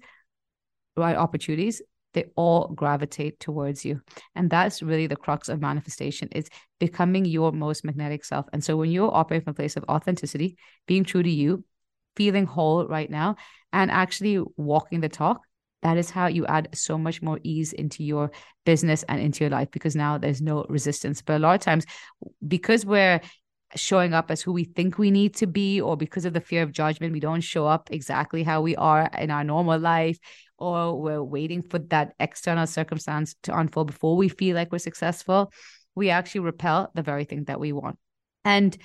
right 0.95 1.17
opportunities 1.17 1.81
they 2.13 2.25
all 2.35 2.67
gravitate 2.69 3.39
towards 3.39 3.85
you. 3.85 4.01
And 4.35 4.49
that's 4.49 4.81
really 4.81 5.07
the 5.07 5.15
crux 5.15 5.49
of 5.49 5.61
manifestation 5.61 6.29
is 6.31 6.49
becoming 6.79 7.25
your 7.25 7.51
most 7.51 7.85
magnetic 7.85 8.25
self. 8.25 8.47
And 8.53 8.63
so 8.63 8.75
when 8.77 8.91
you're 8.91 9.13
operating 9.13 9.45
from 9.45 9.51
a 9.51 9.55
place 9.55 9.77
of 9.77 9.85
authenticity 9.89 10.57
being 10.87 11.03
true 11.03 11.23
to 11.23 11.29
you 11.29 11.63
feeling 12.15 12.45
whole 12.45 12.87
right 12.87 13.09
now 13.09 13.37
and 13.71 13.89
actually 13.89 14.43
walking 14.57 14.99
the 14.99 15.09
talk 15.09 15.41
that 15.81 15.97
is 15.97 16.09
how 16.09 16.27
you 16.27 16.45
add 16.45 16.69
so 16.73 16.97
much 16.97 17.21
more 17.21 17.39
ease 17.43 17.73
into 17.73 18.03
your 18.03 18.31
business 18.65 19.03
and 19.09 19.19
into 19.19 19.43
your 19.43 19.49
life 19.49 19.69
because 19.71 19.95
now 19.95 20.17
there's 20.17 20.41
no 20.41 20.65
resistance. 20.69 21.21
But 21.21 21.37
a 21.37 21.39
lot 21.39 21.55
of 21.55 21.61
times 21.61 21.85
because 22.47 22.85
we're 22.85 23.19
showing 23.75 24.13
up 24.13 24.29
as 24.31 24.41
who 24.41 24.51
we 24.51 24.63
think 24.63 24.97
we 24.97 25.11
need 25.11 25.35
to 25.35 25.47
be 25.47 25.79
or 25.79 25.95
because 25.95 26.25
of 26.25 26.33
the 26.33 26.41
fear 26.41 26.61
of 26.61 26.71
judgment 26.71 27.13
we 27.13 27.19
don't 27.19 27.41
show 27.41 27.65
up 27.65 27.89
exactly 27.91 28.43
how 28.43 28.61
we 28.61 28.75
are 28.75 29.09
in 29.17 29.31
our 29.31 29.43
normal 29.43 29.79
life 29.79 30.19
or 30.61 31.01
we're 31.01 31.23
waiting 31.23 31.63
for 31.63 31.79
that 31.79 32.13
external 32.19 32.67
circumstance 32.67 33.35
to 33.43 33.57
unfold 33.57 33.87
before 33.87 34.15
we 34.15 34.29
feel 34.29 34.55
like 34.55 34.71
we're 34.71 34.77
successful, 34.77 35.51
we 35.95 36.11
actually 36.11 36.41
repel 36.41 36.91
the 36.93 37.01
very 37.01 37.25
thing 37.25 37.43
that 37.45 37.59
we 37.59 37.73
want. 37.73 37.97
And 38.45 38.77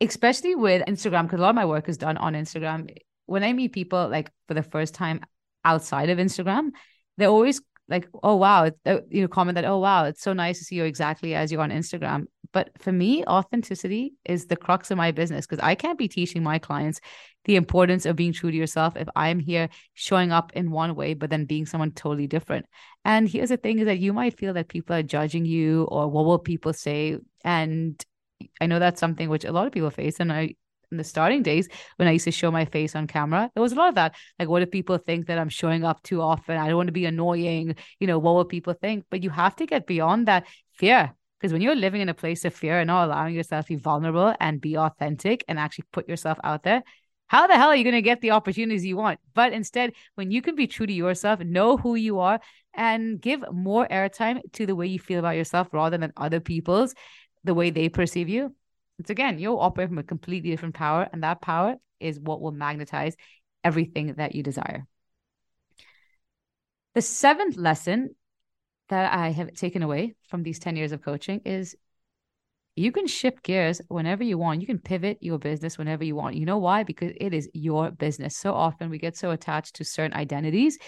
especially 0.00 0.54
with 0.54 0.86
Instagram, 0.86 1.24
because 1.24 1.40
a 1.40 1.42
lot 1.42 1.50
of 1.50 1.56
my 1.56 1.66
work 1.66 1.88
is 1.88 1.98
done 1.98 2.16
on 2.16 2.34
Instagram. 2.34 2.88
When 3.26 3.42
I 3.42 3.52
meet 3.52 3.72
people 3.72 4.08
like 4.08 4.30
for 4.46 4.54
the 4.54 4.62
first 4.62 4.94
time 4.94 5.20
outside 5.64 6.08
of 6.08 6.18
Instagram, 6.18 6.70
they're 7.16 7.28
always 7.28 7.60
like, 7.88 8.08
oh 8.22 8.36
wow, 8.36 8.70
uh, 8.86 8.98
you 9.08 9.22
know, 9.22 9.28
comment 9.28 9.54
that, 9.54 9.64
oh 9.64 9.78
wow, 9.78 10.04
it's 10.04 10.22
so 10.22 10.32
nice 10.32 10.58
to 10.58 10.64
see 10.64 10.76
you 10.76 10.84
exactly 10.84 11.34
as 11.34 11.50
you're 11.50 11.62
on 11.62 11.70
Instagram. 11.70 12.26
But 12.52 12.70
for 12.78 12.92
me, 12.92 13.24
authenticity 13.24 14.14
is 14.24 14.46
the 14.46 14.56
crux 14.56 14.90
of 14.90 14.96
my 14.96 15.10
business 15.10 15.46
because 15.46 15.62
I 15.62 15.74
can't 15.74 15.98
be 15.98 16.08
teaching 16.08 16.42
my 16.42 16.58
clients 16.58 17.00
the 17.44 17.56
importance 17.56 18.04
of 18.06 18.16
being 18.16 18.32
true 18.32 18.50
to 18.50 18.56
yourself 18.56 18.96
if 18.96 19.08
I'm 19.16 19.38
here 19.38 19.68
showing 19.94 20.32
up 20.32 20.52
in 20.54 20.70
one 20.70 20.94
way, 20.94 21.14
but 21.14 21.30
then 21.30 21.44
being 21.44 21.66
someone 21.66 21.92
totally 21.92 22.26
different. 22.26 22.66
And 23.04 23.28
here's 23.28 23.48
the 23.50 23.56
thing 23.56 23.78
is 23.78 23.86
that 23.86 23.98
you 23.98 24.12
might 24.12 24.38
feel 24.38 24.54
that 24.54 24.68
people 24.68 24.96
are 24.96 25.02
judging 25.02 25.44
you 25.44 25.84
or 25.84 26.08
what 26.08 26.24
will 26.24 26.38
people 26.38 26.72
say? 26.72 27.18
And 27.44 28.02
I 28.60 28.66
know 28.66 28.78
that's 28.78 29.00
something 29.00 29.28
which 29.28 29.44
a 29.44 29.52
lot 29.52 29.66
of 29.66 29.72
people 29.72 29.90
face. 29.90 30.20
And 30.20 30.32
I 30.32 30.54
in 30.90 30.98
the 30.98 31.04
starting 31.04 31.42
days 31.42 31.68
when 31.96 32.08
I 32.08 32.12
used 32.12 32.24
to 32.24 32.30
show 32.30 32.50
my 32.50 32.64
face 32.64 32.94
on 32.94 33.06
camera, 33.06 33.50
there 33.54 33.62
was 33.62 33.72
a 33.72 33.76
lot 33.76 33.88
of 33.88 33.94
that. 33.96 34.14
Like, 34.38 34.48
what 34.48 34.62
if 34.62 34.70
people 34.70 34.98
think 34.98 35.26
that 35.26 35.38
I'm 35.38 35.48
showing 35.48 35.84
up 35.84 36.02
too 36.02 36.22
often? 36.22 36.56
I 36.56 36.68
don't 36.68 36.76
want 36.76 36.88
to 36.88 36.92
be 36.92 37.06
annoying. 37.06 37.76
You 38.00 38.06
know, 38.06 38.18
what 38.18 38.34
will 38.34 38.44
people 38.44 38.74
think? 38.74 39.04
But 39.10 39.22
you 39.22 39.30
have 39.30 39.56
to 39.56 39.66
get 39.66 39.86
beyond 39.86 40.28
that 40.28 40.46
fear. 40.72 41.14
Because 41.38 41.52
when 41.52 41.62
you're 41.62 41.76
living 41.76 42.00
in 42.00 42.08
a 42.08 42.14
place 42.14 42.44
of 42.44 42.54
fear 42.54 42.80
and 42.80 42.88
not 42.88 43.06
allowing 43.06 43.34
yourself 43.34 43.66
to 43.66 43.76
be 43.76 43.76
vulnerable 43.76 44.34
and 44.40 44.60
be 44.60 44.76
authentic 44.76 45.44
and 45.46 45.58
actually 45.58 45.84
put 45.92 46.08
yourself 46.08 46.38
out 46.42 46.64
there, 46.64 46.82
how 47.28 47.46
the 47.46 47.54
hell 47.54 47.68
are 47.68 47.76
you 47.76 47.84
going 47.84 47.94
to 47.94 48.02
get 48.02 48.20
the 48.20 48.32
opportunities 48.32 48.84
you 48.84 48.96
want? 48.96 49.20
But 49.34 49.52
instead, 49.52 49.92
when 50.16 50.30
you 50.30 50.42
can 50.42 50.56
be 50.56 50.66
true 50.66 50.86
to 50.86 50.92
yourself, 50.92 51.40
know 51.40 51.76
who 51.76 51.94
you 51.94 52.18
are, 52.20 52.40
and 52.74 53.20
give 53.20 53.44
more 53.52 53.86
airtime 53.86 54.40
to 54.54 54.66
the 54.66 54.74
way 54.74 54.86
you 54.86 54.98
feel 54.98 55.18
about 55.18 55.36
yourself 55.36 55.68
rather 55.72 55.98
than 55.98 56.12
other 56.16 56.40
people's, 56.40 56.94
the 57.44 57.54
way 57.54 57.70
they 57.70 57.88
perceive 57.88 58.28
you, 58.28 58.54
it's 58.98 59.10
again, 59.10 59.38
you'll 59.38 59.58
operate 59.58 59.88
from 59.88 59.98
a 59.98 60.02
completely 60.02 60.50
different 60.50 60.74
power, 60.74 61.08
and 61.12 61.22
that 61.22 61.40
power 61.40 61.76
is 62.00 62.18
what 62.18 62.40
will 62.40 62.52
magnetize 62.52 63.16
everything 63.64 64.14
that 64.14 64.34
you 64.34 64.42
desire. 64.42 64.86
The 66.94 67.02
seventh 67.02 67.56
lesson 67.56 68.14
that 68.88 69.12
I 69.12 69.30
have 69.30 69.52
taken 69.52 69.82
away 69.82 70.14
from 70.28 70.42
these 70.42 70.58
10 70.58 70.76
years 70.76 70.92
of 70.92 71.02
coaching 71.02 71.40
is 71.44 71.76
you 72.74 72.92
can 72.92 73.06
shift 73.06 73.42
gears 73.42 73.80
whenever 73.88 74.22
you 74.22 74.38
want. 74.38 74.60
You 74.60 74.66
can 74.66 74.78
pivot 74.78 75.18
your 75.20 75.38
business 75.38 75.76
whenever 75.76 76.04
you 76.04 76.14
want. 76.14 76.36
You 76.36 76.46
know 76.46 76.58
why? 76.58 76.84
Because 76.84 77.12
it 77.16 77.34
is 77.34 77.48
your 77.52 77.90
business. 77.90 78.36
So 78.36 78.54
often 78.54 78.88
we 78.88 78.98
get 78.98 79.16
so 79.16 79.32
attached 79.32 79.76
to 79.76 79.84
certain 79.84 80.16
identities 80.16 80.78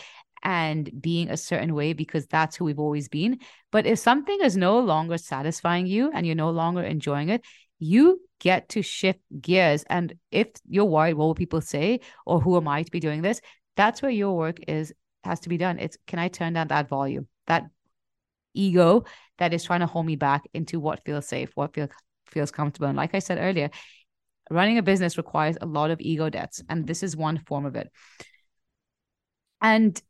and 0.43 0.91
being 1.01 1.29
a 1.29 1.37
certain 1.37 1.75
way 1.75 1.93
because 1.93 2.27
that's 2.27 2.57
who 2.57 2.65
we've 2.65 2.79
always 2.79 3.09
been. 3.09 3.39
But 3.73 3.87
if 3.87 3.99
something 3.99 4.39
is 4.43 4.57
no 4.57 4.79
longer 4.79 5.19
satisfying 5.19 5.87
you 5.87 6.11
and 6.15 6.25
you're 6.25 6.37
no 6.37 6.51
longer 6.51 6.83
enjoying 6.83 7.29
it, 7.29 7.43
you 7.81 8.21
get 8.39 8.69
to 8.71 8.83
shift 8.83 9.21
gears. 9.41 9.85
And 9.91 10.15
if 10.31 10.49
you're 10.69 10.85
worried, 10.85 11.15
what 11.15 11.27
will 11.27 11.35
people 11.35 11.61
say? 11.61 12.01
Or 12.25 12.41
who 12.41 12.57
am 12.57 12.69
I 12.69 12.85
to 12.85 12.91
be 12.91 13.01
doing 13.01 13.23
this? 13.23 13.41
That's 13.77 14.03
where 14.03 14.11
your 14.11 14.37
work 14.37 14.59
is 14.69 14.93
has 15.25 15.41
to 15.41 15.49
be 15.49 15.59
done. 15.59 15.79
It's 15.79 15.99
can 16.07 16.19
I 16.19 16.29
turn 16.29 16.53
down 16.53 16.69
that 16.69 16.89
volume, 16.89 17.27
that 17.47 17.65
ego 18.55 19.05
that 19.39 19.53
is 19.53 19.65
trying 19.65 19.81
to 19.81 19.87
hold 19.87 20.07
me 20.07 20.17
back 20.17 20.43
into 20.55 20.81
what 20.81 21.05
feels 21.05 21.27
safe, 21.27 21.51
what 21.55 21.75
feels 21.75 21.91
feels 22.27 22.51
comfortable. 22.51 22.87
And 22.87 22.97
like 22.97 23.15
I 23.15 23.19
said 23.19 23.39
earlier, 23.41 23.71
running 24.51 24.79
a 24.79 24.83
business 24.83 25.17
requires 25.17 25.57
a 25.61 25.67
lot 25.67 25.91
of 25.91 26.01
ego 26.01 26.31
debts, 26.31 26.63
and 26.69 26.87
this 26.87 27.03
is 27.03 27.17
one 27.17 27.39
form 27.39 27.67
of 27.67 27.77
it. 27.77 27.91
And 29.61 30.01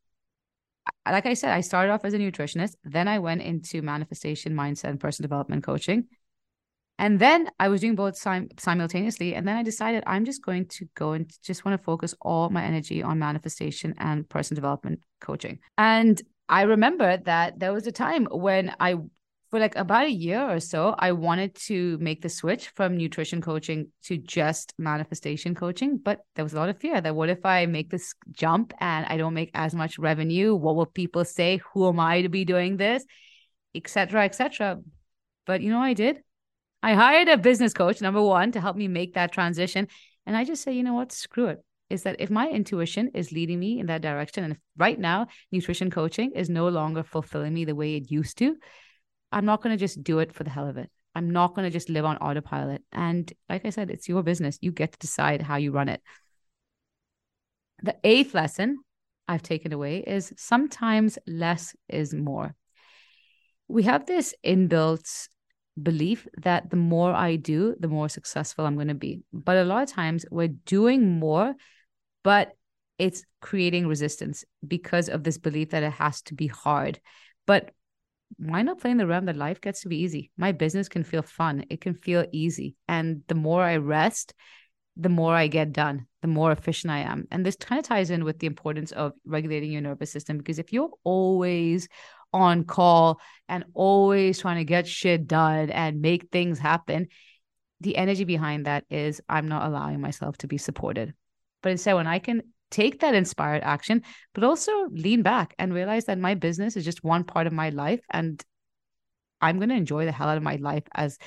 like 1.10 1.26
I 1.26 1.34
said, 1.34 1.52
I 1.52 1.60
started 1.60 1.92
off 1.92 2.04
as 2.04 2.14
a 2.14 2.18
nutritionist, 2.18 2.76
then 2.84 3.08
I 3.08 3.18
went 3.18 3.42
into 3.42 3.82
manifestation 3.82 4.54
mindset 4.54 4.90
and 4.90 5.00
personal 5.00 5.28
development 5.28 5.64
coaching. 5.64 6.06
And 7.00 7.18
then 7.18 7.50
I 7.58 7.68
was 7.68 7.80
doing 7.80 7.94
both 7.94 8.14
sim- 8.14 8.50
simultaneously. 8.58 9.34
And 9.34 9.48
then 9.48 9.56
I 9.56 9.62
decided 9.62 10.04
I'm 10.06 10.26
just 10.26 10.44
going 10.44 10.66
to 10.66 10.86
go 10.94 11.12
and 11.12 11.32
just 11.42 11.64
want 11.64 11.80
to 11.80 11.82
focus 11.82 12.14
all 12.20 12.50
my 12.50 12.62
energy 12.62 13.02
on 13.02 13.18
manifestation 13.18 13.94
and 13.96 14.28
personal 14.28 14.56
development 14.56 15.00
coaching. 15.18 15.60
And 15.78 16.20
I 16.50 16.62
remember 16.62 17.16
that 17.16 17.58
there 17.58 17.72
was 17.72 17.86
a 17.86 17.92
time 17.92 18.26
when 18.26 18.74
I, 18.78 18.96
for 19.50 19.58
like 19.58 19.76
about 19.76 20.08
a 20.08 20.12
year 20.12 20.46
or 20.46 20.60
so, 20.60 20.94
I 20.98 21.12
wanted 21.12 21.54
to 21.68 21.96
make 22.02 22.20
the 22.20 22.28
switch 22.28 22.68
from 22.68 22.98
nutrition 22.98 23.40
coaching 23.40 23.88
to 24.04 24.18
just 24.18 24.74
manifestation 24.76 25.54
coaching. 25.54 25.96
But 25.96 26.20
there 26.34 26.44
was 26.44 26.52
a 26.52 26.56
lot 26.56 26.68
of 26.68 26.76
fear 26.76 27.00
that 27.00 27.16
what 27.16 27.30
if 27.30 27.46
I 27.46 27.64
make 27.64 27.88
this 27.88 28.12
jump 28.30 28.74
and 28.78 29.06
I 29.06 29.16
don't 29.16 29.32
make 29.32 29.52
as 29.54 29.74
much 29.74 29.98
revenue? 29.98 30.54
What 30.54 30.76
will 30.76 30.84
people 30.84 31.24
say? 31.24 31.62
Who 31.72 31.88
am 31.88 31.98
I 31.98 32.20
to 32.20 32.28
be 32.28 32.44
doing 32.44 32.76
this? 32.76 33.06
Etc. 33.74 34.22
Etc. 34.22 34.78
But 35.46 35.62
you 35.62 35.70
know, 35.70 35.80
I 35.80 35.94
did. 35.94 36.18
I 36.82 36.94
hired 36.94 37.28
a 37.28 37.36
business 37.36 37.72
coach, 37.72 38.00
number 38.00 38.22
one, 38.22 38.52
to 38.52 38.60
help 38.60 38.76
me 38.76 38.88
make 38.88 39.14
that 39.14 39.32
transition. 39.32 39.88
And 40.26 40.36
I 40.36 40.44
just 40.44 40.62
say, 40.62 40.72
you 40.72 40.82
know 40.82 40.94
what, 40.94 41.12
screw 41.12 41.46
it. 41.46 41.58
Is 41.90 42.04
that 42.04 42.16
if 42.20 42.30
my 42.30 42.48
intuition 42.48 43.10
is 43.14 43.32
leading 43.32 43.58
me 43.58 43.80
in 43.80 43.86
that 43.86 44.00
direction, 44.00 44.44
and 44.44 44.52
if 44.52 44.58
right 44.76 44.98
now 44.98 45.26
nutrition 45.50 45.90
coaching 45.90 46.32
is 46.32 46.48
no 46.48 46.68
longer 46.68 47.02
fulfilling 47.02 47.52
me 47.52 47.64
the 47.64 47.74
way 47.74 47.96
it 47.96 48.10
used 48.10 48.38
to, 48.38 48.56
I'm 49.32 49.44
not 49.44 49.62
going 49.62 49.76
to 49.76 49.80
just 49.80 50.02
do 50.02 50.20
it 50.20 50.32
for 50.32 50.44
the 50.44 50.50
hell 50.50 50.68
of 50.68 50.76
it. 50.76 50.90
I'm 51.14 51.30
not 51.30 51.54
going 51.54 51.66
to 51.66 51.70
just 51.70 51.88
live 51.88 52.04
on 52.04 52.16
autopilot. 52.18 52.82
And 52.92 53.30
like 53.48 53.66
I 53.66 53.70
said, 53.70 53.90
it's 53.90 54.08
your 54.08 54.22
business. 54.22 54.58
You 54.60 54.70
get 54.70 54.92
to 54.92 54.98
decide 54.98 55.42
how 55.42 55.56
you 55.56 55.72
run 55.72 55.88
it. 55.88 56.00
The 57.82 57.96
eighth 58.04 58.34
lesson 58.34 58.78
I've 59.26 59.42
taken 59.42 59.72
away 59.72 59.98
is 59.98 60.32
sometimes 60.36 61.18
less 61.26 61.74
is 61.88 62.14
more. 62.14 62.54
We 63.68 63.84
have 63.84 64.06
this 64.06 64.34
inbuilt 64.44 65.28
belief 65.82 66.26
that 66.42 66.70
the 66.70 66.76
more 66.76 67.12
I 67.12 67.36
do, 67.36 67.74
the 67.78 67.88
more 67.88 68.08
successful 68.08 68.66
I'm 68.66 68.76
going 68.76 68.88
to 68.88 68.94
be. 68.94 69.22
But 69.32 69.56
a 69.56 69.64
lot 69.64 69.82
of 69.82 69.88
times 69.88 70.24
we're 70.30 70.48
doing 70.48 71.18
more, 71.18 71.54
but 72.22 72.52
it's 72.98 73.24
creating 73.40 73.86
resistance 73.86 74.44
because 74.66 75.08
of 75.08 75.24
this 75.24 75.38
belief 75.38 75.70
that 75.70 75.82
it 75.82 75.92
has 75.92 76.22
to 76.22 76.34
be 76.34 76.46
hard. 76.46 77.00
But 77.46 77.72
why 78.36 78.62
not 78.62 78.80
play 78.80 78.90
in 78.90 78.96
the 78.96 79.06
realm 79.06 79.26
that 79.26 79.36
life 79.36 79.60
gets 79.60 79.82
to 79.82 79.88
be 79.88 79.98
easy? 79.98 80.30
My 80.36 80.52
business 80.52 80.88
can 80.88 81.04
feel 81.04 81.22
fun, 81.22 81.64
it 81.70 81.80
can 81.80 81.94
feel 81.94 82.26
easy. 82.32 82.76
And 82.88 83.22
the 83.26 83.34
more 83.34 83.62
I 83.62 83.76
rest, 83.76 84.34
the 85.00 85.08
more 85.08 85.34
I 85.34 85.46
get 85.46 85.72
done, 85.72 86.06
the 86.20 86.28
more 86.28 86.52
efficient 86.52 86.92
I 86.92 86.98
am. 86.98 87.26
And 87.30 87.44
this 87.44 87.56
kind 87.56 87.78
of 87.78 87.84
ties 87.86 88.10
in 88.10 88.24
with 88.24 88.38
the 88.38 88.46
importance 88.46 88.92
of 88.92 89.12
regulating 89.24 89.72
your 89.72 89.80
nervous 89.80 90.12
system 90.12 90.38
because 90.38 90.58
if 90.58 90.72
you're 90.72 90.90
always 91.04 91.88
on 92.32 92.64
call 92.64 93.20
and 93.48 93.64
always 93.74 94.38
trying 94.38 94.58
to 94.58 94.64
get 94.64 94.86
shit 94.86 95.26
done 95.26 95.70
and 95.70 96.00
make 96.02 96.28
things 96.30 96.58
happen, 96.58 97.08
the 97.80 97.96
energy 97.96 98.24
behind 98.24 98.66
that 98.66 98.84
is 98.90 99.22
I'm 99.28 99.48
not 99.48 99.66
allowing 99.66 100.00
myself 100.00 100.36
to 100.38 100.46
be 100.46 100.58
supported. 100.58 101.14
But 101.62 101.72
instead, 101.72 101.94
when 101.94 102.06
I 102.06 102.18
can 102.18 102.42
take 102.70 103.00
that 103.00 103.14
inspired 103.14 103.62
action, 103.62 104.02
but 104.34 104.44
also 104.44 104.72
lean 104.90 105.22
back 105.22 105.54
and 105.58 105.72
realize 105.72 106.04
that 106.04 106.18
my 106.18 106.34
business 106.34 106.76
is 106.76 106.84
just 106.84 107.02
one 107.02 107.24
part 107.24 107.46
of 107.46 107.52
my 107.52 107.70
life 107.70 108.00
and 108.10 108.42
I'm 109.40 109.56
going 109.56 109.70
to 109.70 109.74
enjoy 109.74 110.04
the 110.04 110.12
hell 110.12 110.28
out 110.28 110.36
of 110.36 110.42
my 110.42 110.56
life 110.56 110.84
as 110.94 111.18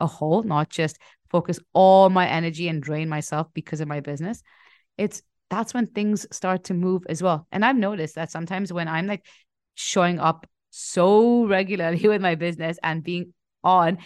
a 0.00 0.06
whole, 0.06 0.42
not 0.42 0.70
just 0.70 0.98
focus 1.30 1.58
all 1.72 2.10
my 2.10 2.28
energy 2.28 2.68
and 2.68 2.82
drain 2.82 3.08
myself 3.08 3.46
because 3.54 3.80
of 3.80 3.88
my 3.88 4.00
business. 4.00 4.42
It's 4.98 5.22
that's 5.48 5.74
when 5.74 5.88
things 5.88 6.26
start 6.30 6.64
to 6.64 6.74
move 6.74 7.04
as 7.08 7.22
well. 7.22 7.46
And 7.50 7.64
I've 7.64 7.76
noticed 7.76 8.14
that 8.14 8.30
sometimes 8.30 8.72
when 8.72 8.88
I'm 8.88 9.06
like 9.06 9.24
showing 9.74 10.20
up 10.20 10.46
so 10.70 11.46
regularly 11.46 12.06
with 12.08 12.20
my 12.20 12.34
business 12.34 12.78
and 12.82 13.02
being 13.02 13.32
on 13.64 13.98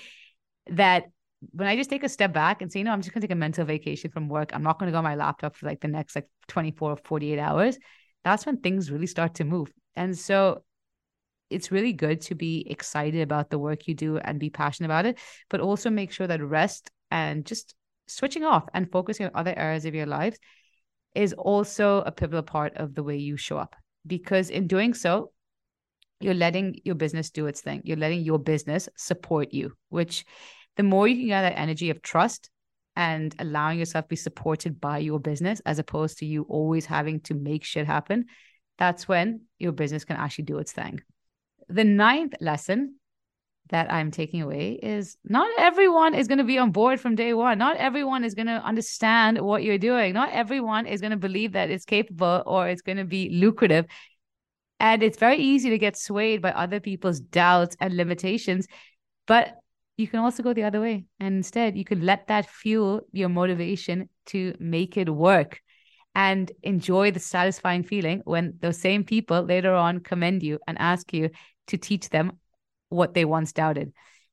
that 0.70 1.04
when 1.52 1.68
I 1.68 1.76
just 1.76 1.90
take 1.90 2.04
a 2.04 2.08
step 2.08 2.32
back 2.32 2.62
and 2.62 2.72
say, 2.72 2.78
you 2.78 2.84
know, 2.84 2.92
I'm 2.92 3.02
just 3.02 3.12
gonna 3.12 3.22
take 3.22 3.30
a 3.30 3.36
mental 3.36 3.66
vacation 3.66 4.10
from 4.10 4.28
work. 4.28 4.50
I'm 4.54 4.62
not 4.62 4.78
gonna 4.78 4.92
go 4.92 4.98
on 4.98 5.04
my 5.04 5.14
laptop 5.14 5.56
for 5.56 5.66
like 5.66 5.80
the 5.80 5.88
next 5.88 6.16
like 6.16 6.28
24 6.48 6.92
or 6.92 6.96
48 6.96 7.38
hours. 7.38 7.78
That's 8.24 8.46
when 8.46 8.58
things 8.58 8.90
really 8.90 9.06
start 9.06 9.34
to 9.34 9.44
move. 9.44 9.70
And 9.94 10.18
so 10.18 10.62
it's 11.50 11.70
really 11.70 11.92
good 11.92 12.22
to 12.22 12.34
be 12.34 12.66
excited 12.68 13.20
about 13.20 13.50
the 13.50 13.58
work 13.58 13.86
you 13.86 13.94
do 13.94 14.18
and 14.18 14.40
be 14.40 14.50
passionate 14.50 14.86
about 14.86 15.06
it, 15.06 15.18
but 15.50 15.60
also 15.60 15.90
make 15.90 16.10
sure 16.10 16.26
that 16.26 16.42
rest 16.42 16.90
and 17.10 17.44
just 17.44 17.74
switching 18.06 18.44
off 18.44 18.64
and 18.74 18.90
focusing 18.90 19.26
on 19.26 19.32
other 19.34 19.54
areas 19.56 19.84
of 19.84 19.94
your 19.94 20.06
life 20.06 20.36
is 21.14 21.32
also 21.32 22.02
a 22.02 22.12
pivotal 22.12 22.42
part 22.42 22.76
of 22.76 22.94
the 22.94 23.02
way 23.02 23.16
you 23.16 23.36
show 23.36 23.56
up. 23.56 23.76
Because 24.06 24.50
in 24.50 24.66
doing 24.66 24.94
so, 24.94 25.32
you're 26.20 26.34
letting 26.34 26.80
your 26.84 26.94
business 26.94 27.30
do 27.30 27.46
its 27.46 27.60
thing. 27.60 27.82
You're 27.84 27.96
letting 27.96 28.22
your 28.22 28.38
business 28.38 28.88
support 28.96 29.52
you, 29.52 29.72
which 29.88 30.24
the 30.76 30.82
more 30.82 31.06
you 31.06 31.16
can 31.16 31.26
get 31.28 31.42
that 31.42 31.58
energy 31.58 31.90
of 31.90 32.02
trust 32.02 32.50
and 32.96 33.34
allowing 33.38 33.78
yourself 33.78 34.04
to 34.06 34.08
be 34.08 34.16
supported 34.16 34.80
by 34.80 34.98
your 34.98 35.18
business 35.18 35.60
as 35.66 35.78
opposed 35.78 36.18
to 36.18 36.26
you 36.26 36.42
always 36.48 36.86
having 36.86 37.20
to 37.20 37.34
make 37.34 37.64
shit 37.64 37.86
happen, 37.86 38.26
that's 38.78 39.08
when 39.08 39.42
your 39.58 39.72
business 39.72 40.04
can 40.04 40.16
actually 40.16 40.44
do 40.44 40.58
its 40.58 40.72
thing. 40.72 41.00
The 41.68 41.84
ninth 41.84 42.34
lesson 42.40 42.96
that 43.70 43.90
I'm 43.92 44.10
taking 44.10 44.42
away 44.42 44.72
is 44.82 45.16
not 45.24 45.48
everyone 45.58 46.14
is 46.14 46.28
going 46.28 46.38
to 46.38 46.44
be 46.44 46.58
on 46.58 46.70
board 46.70 47.00
from 47.00 47.14
day 47.14 47.32
one. 47.34 47.58
Not 47.58 47.76
everyone 47.78 48.24
is 48.24 48.34
going 48.34 48.46
to 48.46 48.62
understand 48.62 49.40
what 49.40 49.62
you're 49.62 49.78
doing. 49.78 50.12
Not 50.12 50.30
everyone 50.32 50.86
is 50.86 51.00
going 51.00 51.12
to 51.12 51.16
believe 51.16 51.52
that 51.52 51.70
it's 51.70 51.84
capable 51.84 52.42
or 52.46 52.68
it's 52.68 52.82
going 52.82 52.98
to 52.98 53.04
be 53.04 53.30
lucrative. 53.30 53.86
And 54.80 55.02
it's 55.02 55.18
very 55.18 55.38
easy 55.38 55.70
to 55.70 55.78
get 55.78 55.96
swayed 55.96 56.42
by 56.42 56.50
other 56.52 56.80
people's 56.80 57.20
doubts 57.20 57.76
and 57.80 57.96
limitations. 57.96 58.66
But 59.26 59.54
you 59.96 60.08
can 60.08 60.20
also 60.20 60.42
go 60.42 60.52
the 60.52 60.64
other 60.64 60.80
way. 60.80 61.06
And 61.18 61.36
instead, 61.36 61.76
you 61.76 61.84
could 61.84 62.02
let 62.02 62.26
that 62.26 62.48
fuel 62.50 63.02
your 63.12 63.28
motivation 63.28 64.08
to 64.26 64.54
make 64.58 64.96
it 64.96 65.08
work. 65.08 65.60
and 66.14 66.52
enjoy 66.62 67.10
the 67.10 67.20
satisfying 67.20 67.82
feeling 67.82 68.22
when 68.24 68.54
those 68.60 68.78
same 68.78 69.04
people 69.04 69.42
later 69.42 69.74
on 69.74 70.00
commend 70.00 70.42
you 70.42 70.58
and 70.66 70.78
ask 70.78 71.12
you 71.12 71.30
to 71.66 71.76
teach 71.76 72.08
them 72.08 72.38
what 72.94 73.14
they 73.14 73.24
once 73.24 73.52
doubted. 73.52 73.92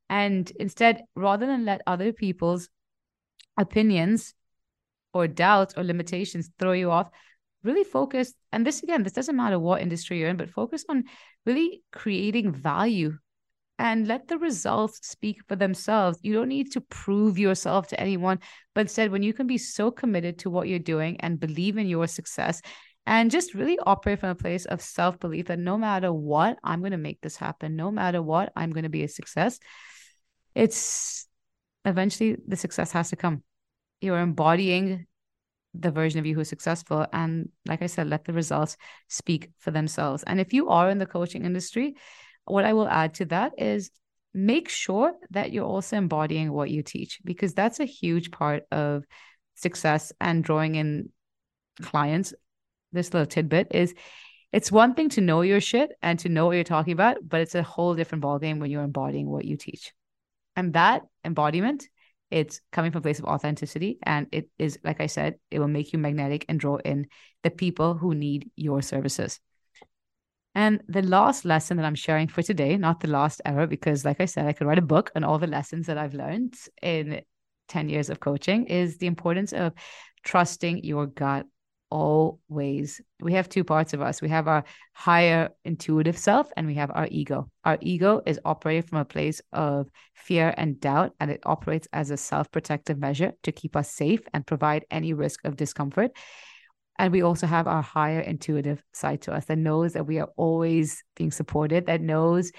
And 0.10 0.50
instead, 0.60 1.04
rather 1.16 1.46
than 1.46 1.66
let 1.66 1.82
other 1.88 2.14
people's 2.14 2.70
opinions 3.58 4.34
or 5.14 5.28
doubts 5.28 5.74
or 5.78 5.84
limitations 5.84 6.50
throw 6.60 6.74
you 6.74 6.92
off, 6.92 7.10
really 7.64 7.84
focus. 7.84 8.34
And 8.52 8.66
this, 8.66 8.84
again, 8.84 9.04
this 9.04 9.14
doesn't 9.14 9.36
matter 9.36 9.60
what 9.60 9.82
industry 9.82 10.20
you're 10.20 10.30
in, 10.30 10.38
but 10.38 10.50
focus 10.50 10.86
on 10.90 11.06
really 11.46 11.84
creating 11.92 12.52
value 12.54 13.18
and 13.80 14.08
let 14.08 14.28
the 14.28 14.38
results 14.38 15.00
speak 15.08 15.38
for 15.48 15.56
themselves. 15.56 16.20
You 16.22 16.34
don't 16.34 16.50
need 16.50 16.72
to 16.74 16.82
prove 16.82 17.40
yourself 17.40 17.88
to 17.88 18.00
anyone, 18.00 18.40
but 18.76 18.82
instead, 18.82 19.12
when 19.12 19.24
you 19.24 19.34
can 19.34 19.48
be 19.48 19.58
so 19.58 19.90
committed 19.92 20.40
to 20.40 20.50
what 20.50 20.68
you're 20.68 20.80
doing 20.80 21.20
and 21.22 21.40
believe 21.40 21.78
in 21.78 21.88
your 21.88 22.08
success 22.08 22.62
and 23.06 23.32
just 23.32 23.54
really 23.54 23.80
operate 23.80 24.20
from 24.20 24.30
a 24.30 24.36
place 24.36 24.66
of 24.66 24.82
self 24.82 25.20
belief 25.20 25.48
that 25.48 25.60
no 25.60 25.78
matter 25.78 26.14
what, 26.14 26.58
I'm 26.64 26.80
going 26.80 26.92
to 26.92 26.98
make 26.98 27.22
this 27.22 27.36
happen. 27.36 27.76
No 27.76 27.92
matter 27.92 28.22
what, 28.22 28.52
I'm 28.56 28.72
going 28.72 28.84
to 28.84 28.90
be 28.90 29.04
a 29.04 29.08
success. 29.08 29.60
It's 30.54 31.28
eventually 31.86 32.38
the 32.48 32.56
success 32.56 32.92
has 32.92 33.10
to 33.10 33.16
come. 33.16 33.44
You're 34.02 34.20
embodying 34.20 35.08
the 35.74 35.92
version 35.92 36.20
of 36.20 36.26
you 36.26 36.36
who's 36.36 36.50
successful. 36.50 37.06
And 37.14 37.50
like 37.66 37.82
I 37.82 37.88
said, 37.88 38.08
let 38.08 38.26
the 38.26 38.34
results 38.34 38.78
speak 39.08 39.52
for 39.60 39.72
themselves. 39.72 40.24
And 40.24 40.40
if 40.40 40.54
you 40.54 40.70
are 40.70 40.90
in 40.90 40.98
the 40.98 41.06
coaching 41.06 41.46
industry, 41.46 41.96
what 42.46 42.66
I 42.66 42.74
will 42.74 42.88
add 42.88 43.14
to 43.16 43.26
that 43.26 43.54
is 43.58 43.92
make 44.34 44.70
sure 44.70 45.14
that 45.32 45.52
you're 45.52 45.66
also 45.66 45.98
embodying 45.98 46.52
what 46.52 46.70
you 46.70 46.84
teach 46.84 47.20
because 47.24 47.54
that's 47.54 47.80
a 47.80 47.86
huge 47.86 48.32
part 48.32 48.64
of 48.72 49.04
success 49.56 50.12
and 50.20 50.44
drawing 50.44 50.76
in 50.76 51.10
clients. 51.82 52.34
This 52.92 53.14
little 53.14 53.26
tidbit 53.26 53.68
is 53.72 53.94
it's 54.52 54.72
one 54.72 54.96
thing 54.96 55.10
to 55.10 55.22
know 55.22 55.42
your 55.42 55.62
shit 55.62 55.92
and 56.02 56.20
to 56.20 56.30
know 56.30 56.46
what 56.46 56.54
you're 56.54 56.64
talking 56.64 56.94
about, 56.94 57.18
but 57.28 57.42
it's 57.42 57.56
a 57.56 57.64
whole 57.64 57.96
different 57.96 58.24
ballgame 58.24 58.60
when 58.60 58.70
you're 58.70 58.84
embodying 58.84 59.30
what 59.30 59.46
you 59.46 59.56
teach. 59.56 59.94
And 60.56 60.74
that 60.74 61.04
embodiment, 61.24 61.88
it's 62.30 62.60
coming 62.72 62.92
from 62.92 63.00
a 63.00 63.04
place 63.04 63.20
of 63.20 63.26
authenticity. 63.26 63.98
And 64.04 64.28
it 64.32 64.50
is, 64.60 64.78
like 64.84 65.00
I 65.00 65.08
said, 65.08 65.36
it 65.50 65.60
will 65.60 65.70
make 65.70 65.94
you 65.94 66.00
magnetic 66.00 66.46
and 66.50 66.60
draw 66.60 66.78
in 66.78 67.08
the 67.44 67.50
people 67.50 67.94
who 67.94 68.14
need 68.14 68.52
your 68.56 68.82
services. 68.82 69.40
And 70.54 70.84
the 70.90 71.02
last 71.02 71.46
lesson 71.46 71.78
that 71.78 71.86
I'm 71.86 71.96
sharing 71.96 72.28
for 72.28 72.42
today, 72.42 72.76
not 72.76 73.00
the 73.00 73.08
last 73.08 73.42
ever, 73.46 73.68
because 73.68 74.04
like 74.04 74.20
I 74.20 74.26
said, 74.26 74.48
I 74.48 74.54
could 74.54 74.68
write 74.68 74.80
a 74.80 74.82
book 74.82 75.12
on 75.16 75.24
all 75.24 75.40
the 75.40 75.48
lessons 75.48 75.88
that 75.88 75.98
I've 75.98 76.14
learned 76.14 76.56
in 76.82 77.22
10 77.70 77.88
years 77.88 78.10
of 78.10 78.20
coaching, 78.20 78.66
is 78.66 78.98
the 78.98 79.08
importance 79.08 79.54
of 79.54 79.72
trusting 80.24 80.84
your 80.84 81.06
gut 81.06 81.46
always. 81.92 83.02
We 83.20 83.34
have 83.34 83.50
two 83.50 83.64
parts 83.64 83.94
of 83.94 84.02
us 84.02 84.22
we 84.22 84.30
have 84.30 84.48
our 84.48 84.64
higher 84.94 85.50
intuitive 85.64 86.18
self, 86.18 86.52
and 86.58 86.66
we 86.66 86.76
have 86.76 86.92
our 86.96 87.08
ego. 87.12 87.52
Our 87.64 87.78
ego 87.82 88.22
is 88.26 88.40
operated 88.44 88.90
from 88.90 89.00
a 89.00 89.06
place 89.06 89.42
of 89.54 89.90
fear 90.16 90.54
and 90.58 90.80
doubt, 90.80 91.14
and 91.20 91.30
it 91.30 91.42
operates 91.46 91.88
as 91.94 92.10
a 92.10 92.18
self 92.18 92.50
protective 92.52 92.98
measure 92.98 93.34
to 93.44 93.52
keep 93.52 93.76
us 93.76 93.92
safe 93.92 94.22
and 94.34 94.48
provide 94.48 94.86
any 94.90 95.14
risk 95.14 95.46
of 95.46 95.58
discomfort. 95.58 96.12
And 96.98 97.12
we 97.12 97.22
also 97.22 97.48
have 97.48 97.68
our 97.68 97.82
higher 97.82 98.20
intuitive 98.20 98.82
side 98.94 99.22
to 99.24 99.34
us 99.34 99.46
that 99.46 99.58
knows 99.58 99.94
that 99.94 100.08
we 100.08 100.20
are 100.20 100.30
always 100.38 101.04
being 101.16 101.32
supported, 101.32 101.88
that 101.88 102.02
knows 102.02 102.52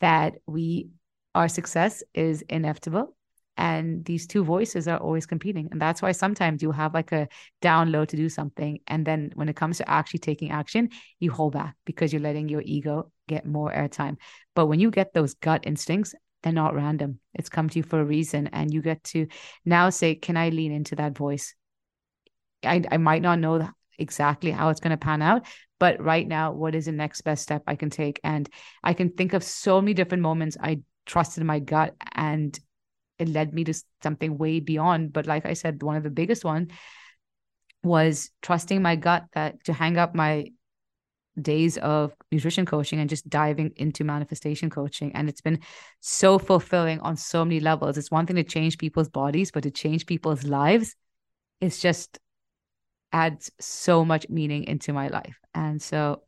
that 0.00 0.34
we 0.46 0.90
our 1.34 1.48
success 1.48 2.02
is 2.14 2.42
inevitable. 2.42 3.16
And 3.56 4.04
these 4.04 4.26
two 4.26 4.44
voices 4.44 4.88
are 4.88 4.98
always 4.98 5.26
competing. 5.26 5.68
And 5.70 5.80
that's 5.80 6.02
why 6.02 6.12
sometimes 6.12 6.62
you 6.62 6.72
have 6.72 6.94
like 6.94 7.12
a 7.12 7.28
download 7.62 8.08
to 8.08 8.16
do 8.16 8.28
something. 8.28 8.80
And 8.86 9.06
then 9.06 9.32
when 9.34 9.48
it 9.48 9.56
comes 9.56 9.78
to 9.78 9.88
actually 9.88 10.20
taking 10.20 10.50
action, 10.50 10.90
you 11.20 11.30
hold 11.30 11.52
back 11.52 11.76
because 11.84 12.12
you're 12.12 12.22
letting 12.22 12.48
your 12.48 12.62
ego 12.64 13.10
get 13.28 13.46
more 13.46 13.70
airtime. 13.70 14.16
But 14.54 14.66
when 14.66 14.80
you 14.80 14.90
get 14.90 15.14
those 15.14 15.34
gut 15.34 15.64
instincts, 15.66 16.14
they're 16.42 16.52
not 16.52 16.74
random. 16.74 17.20
It's 17.32 17.48
come 17.48 17.68
to 17.68 17.78
you 17.78 17.82
for 17.82 18.00
a 18.00 18.04
reason. 18.04 18.48
And 18.48 18.72
you 18.72 18.82
get 18.82 19.02
to 19.04 19.28
now 19.64 19.90
say, 19.90 20.14
Can 20.14 20.36
I 20.36 20.50
lean 20.50 20.72
into 20.72 20.96
that 20.96 21.16
voice? 21.16 21.54
I, 22.64 22.82
I 22.90 22.96
might 22.96 23.22
not 23.22 23.38
know 23.38 23.68
exactly 23.98 24.50
how 24.50 24.70
it's 24.70 24.80
going 24.80 24.90
to 24.90 24.96
pan 24.96 25.22
out 25.22 25.46
but 25.78 26.02
right 26.02 26.26
now 26.26 26.52
what 26.52 26.74
is 26.74 26.86
the 26.86 26.92
next 26.92 27.22
best 27.22 27.42
step 27.42 27.62
i 27.66 27.76
can 27.76 27.90
take 27.90 28.20
and 28.24 28.48
i 28.82 28.92
can 28.92 29.10
think 29.10 29.32
of 29.32 29.44
so 29.44 29.80
many 29.80 29.94
different 29.94 30.22
moments 30.22 30.56
i 30.60 30.80
trusted 31.06 31.44
my 31.44 31.58
gut 31.58 31.94
and 32.14 32.58
it 33.18 33.28
led 33.28 33.52
me 33.54 33.64
to 33.64 33.74
something 34.02 34.38
way 34.38 34.60
beyond 34.60 35.12
but 35.12 35.26
like 35.26 35.46
i 35.46 35.52
said 35.52 35.82
one 35.82 35.96
of 35.96 36.02
the 36.02 36.10
biggest 36.10 36.44
one 36.44 36.70
was 37.82 38.30
trusting 38.42 38.80
my 38.80 38.96
gut 38.96 39.24
that 39.34 39.62
to 39.64 39.72
hang 39.72 39.98
up 39.98 40.14
my 40.14 40.46
days 41.40 41.76
of 41.78 42.14
nutrition 42.30 42.64
coaching 42.64 43.00
and 43.00 43.10
just 43.10 43.28
diving 43.28 43.72
into 43.76 44.04
manifestation 44.04 44.70
coaching 44.70 45.12
and 45.14 45.28
it's 45.28 45.40
been 45.40 45.58
so 46.00 46.38
fulfilling 46.38 47.00
on 47.00 47.16
so 47.16 47.44
many 47.44 47.58
levels 47.58 47.98
it's 47.98 48.10
one 48.10 48.24
thing 48.24 48.36
to 48.36 48.44
change 48.44 48.78
people's 48.78 49.08
bodies 49.08 49.50
but 49.50 49.64
to 49.64 49.70
change 49.70 50.06
people's 50.06 50.44
lives 50.44 50.94
it's 51.60 51.80
just 51.80 52.18
adds 53.14 53.50
so 53.60 54.04
much 54.04 54.28
meaning 54.28 54.64
into 54.64 54.92
my 54.92 55.08
life. 55.08 55.38
And 55.54 55.80
so, 55.80 56.22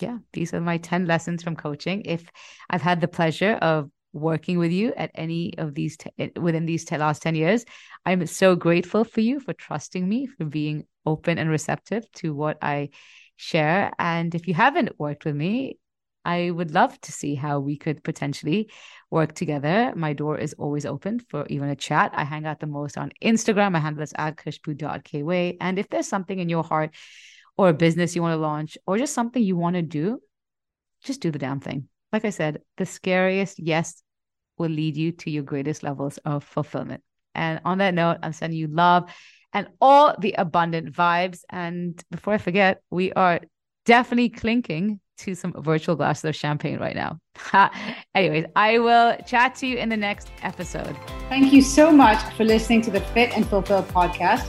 yeah, 0.00 0.18
these 0.32 0.52
are 0.52 0.60
my 0.60 0.76
10 0.76 1.06
lessons 1.06 1.42
from 1.42 1.56
coaching. 1.56 2.02
If 2.04 2.28
I've 2.68 2.82
had 2.82 3.00
the 3.00 3.08
pleasure 3.08 3.52
of 3.52 3.90
working 4.12 4.58
with 4.58 4.72
you 4.72 4.92
at 4.96 5.10
any 5.14 5.54
of 5.58 5.74
these 5.74 5.96
t- 5.96 6.10
eh, 6.18 6.28
within 6.40 6.66
these 6.66 6.84
t- 6.84 6.96
last 6.96 7.22
10 7.22 7.34
years, 7.34 7.64
I'm 8.04 8.26
so 8.26 8.56
grateful 8.56 9.04
for 9.04 9.20
you 9.20 9.40
for 9.40 9.52
trusting 9.52 10.08
me, 10.08 10.26
for 10.26 10.44
being 10.44 10.86
open 11.06 11.38
and 11.38 11.50
receptive 11.50 12.10
to 12.12 12.34
what 12.34 12.58
I 12.62 12.90
share. 13.36 13.92
And 13.98 14.34
if 14.34 14.48
you 14.48 14.54
haven't 14.54 14.98
worked 14.98 15.24
with 15.24 15.34
me, 15.34 15.78
I 16.24 16.50
would 16.50 16.72
love 16.72 17.00
to 17.02 17.12
see 17.12 17.34
how 17.34 17.60
we 17.60 17.78
could 17.78 18.04
potentially 18.04 18.70
work 19.10 19.34
together. 19.34 19.92
My 19.96 20.12
door 20.12 20.36
is 20.36 20.54
always 20.58 20.84
open 20.84 21.20
for 21.20 21.46
even 21.48 21.70
a 21.70 21.76
chat. 21.76 22.12
I 22.14 22.24
hang 22.24 22.44
out 22.46 22.60
the 22.60 22.66
most 22.66 22.98
on 22.98 23.12
Instagram. 23.22 23.72
My 23.72 23.78
handle 23.78 24.02
is 24.02 24.12
at 24.16 24.36
khushbu.kweigh. 24.36 25.56
And 25.60 25.78
if 25.78 25.88
there's 25.88 26.08
something 26.08 26.38
in 26.38 26.50
your 26.50 26.62
heart 26.62 26.94
or 27.56 27.70
a 27.70 27.74
business 27.74 28.14
you 28.14 28.22
want 28.22 28.34
to 28.34 28.36
launch 28.40 28.76
or 28.86 28.98
just 28.98 29.14
something 29.14 29.42
you 29.42 29.56
want 29.56 29.76
to 29.76 29.82
do, 29.82 30.20
just 31.02 31.22
do 31.22 31.30
the 31.30 31.38
damn 31.38 31.60
thing. 31.60 31.88
Like 32.12 32.24
I 32.24 32.30
said, 32.30 32.60
the 32.76 32.86
scariest 32.86 33.58
yes 33.58 34.02
will 34.58 34.70
lead 34.70 34.96
you 34.96 35.12
to 35.12 35.30
your 35.30 35.42
greatest 35.42 35.82
levels 35.82 36.18
of 36.18 36.44
fulfillment. 36.44 37.02
And 37.34 37.60
on 37.64 37.78
that 37.78 37.94
note, 37.94 38.18
I'm 38.22 38.32
sending 38.32 38.58
you 38.58 38.66
love 38.66 39.10
and 39.52 39.68
all 39.80 40.14
the 40.18 40.34
abundant 40.36 40.92
vibes. 40.92 41.42
And 41.48 42.02
before 42.10 42.34
I 42.34 42.38
forget, 42.38 42.82
we 42.90 43.12
are 43.12 43.40
definitely 43.86 44.28
clinking 44.28 45.00
to 45.18 45.34
some 45.34 45.54
virtual 45.58 45.96
glasses 45.96 46.24
of 46.24 46.34
champagne 46.34 46.78
right 46.78 46.96
now. 46.96 47.18
Anyways, 48.14 48.46
I 48.56 48.78
will 48.78 49.16
chat 49.26 49.54
to 49.56 49.66
you 49.66 49.76
in 49.76 49.88
the 49.88 49.96
next 49.96 50.30
episode. 50.42 50.96
Thank 51.28 51.52
you 51.52 51.62
so 51.62 51.92
much 51.92 52.20
for 52.34 52.44
listening 52.44 52.82
to 52.82 52.90
the 52.90 53.00
Fit 53.00 53.36
and 53.36 53.46
Fulfill 53.46 53.82
podcast. 53.84 54.48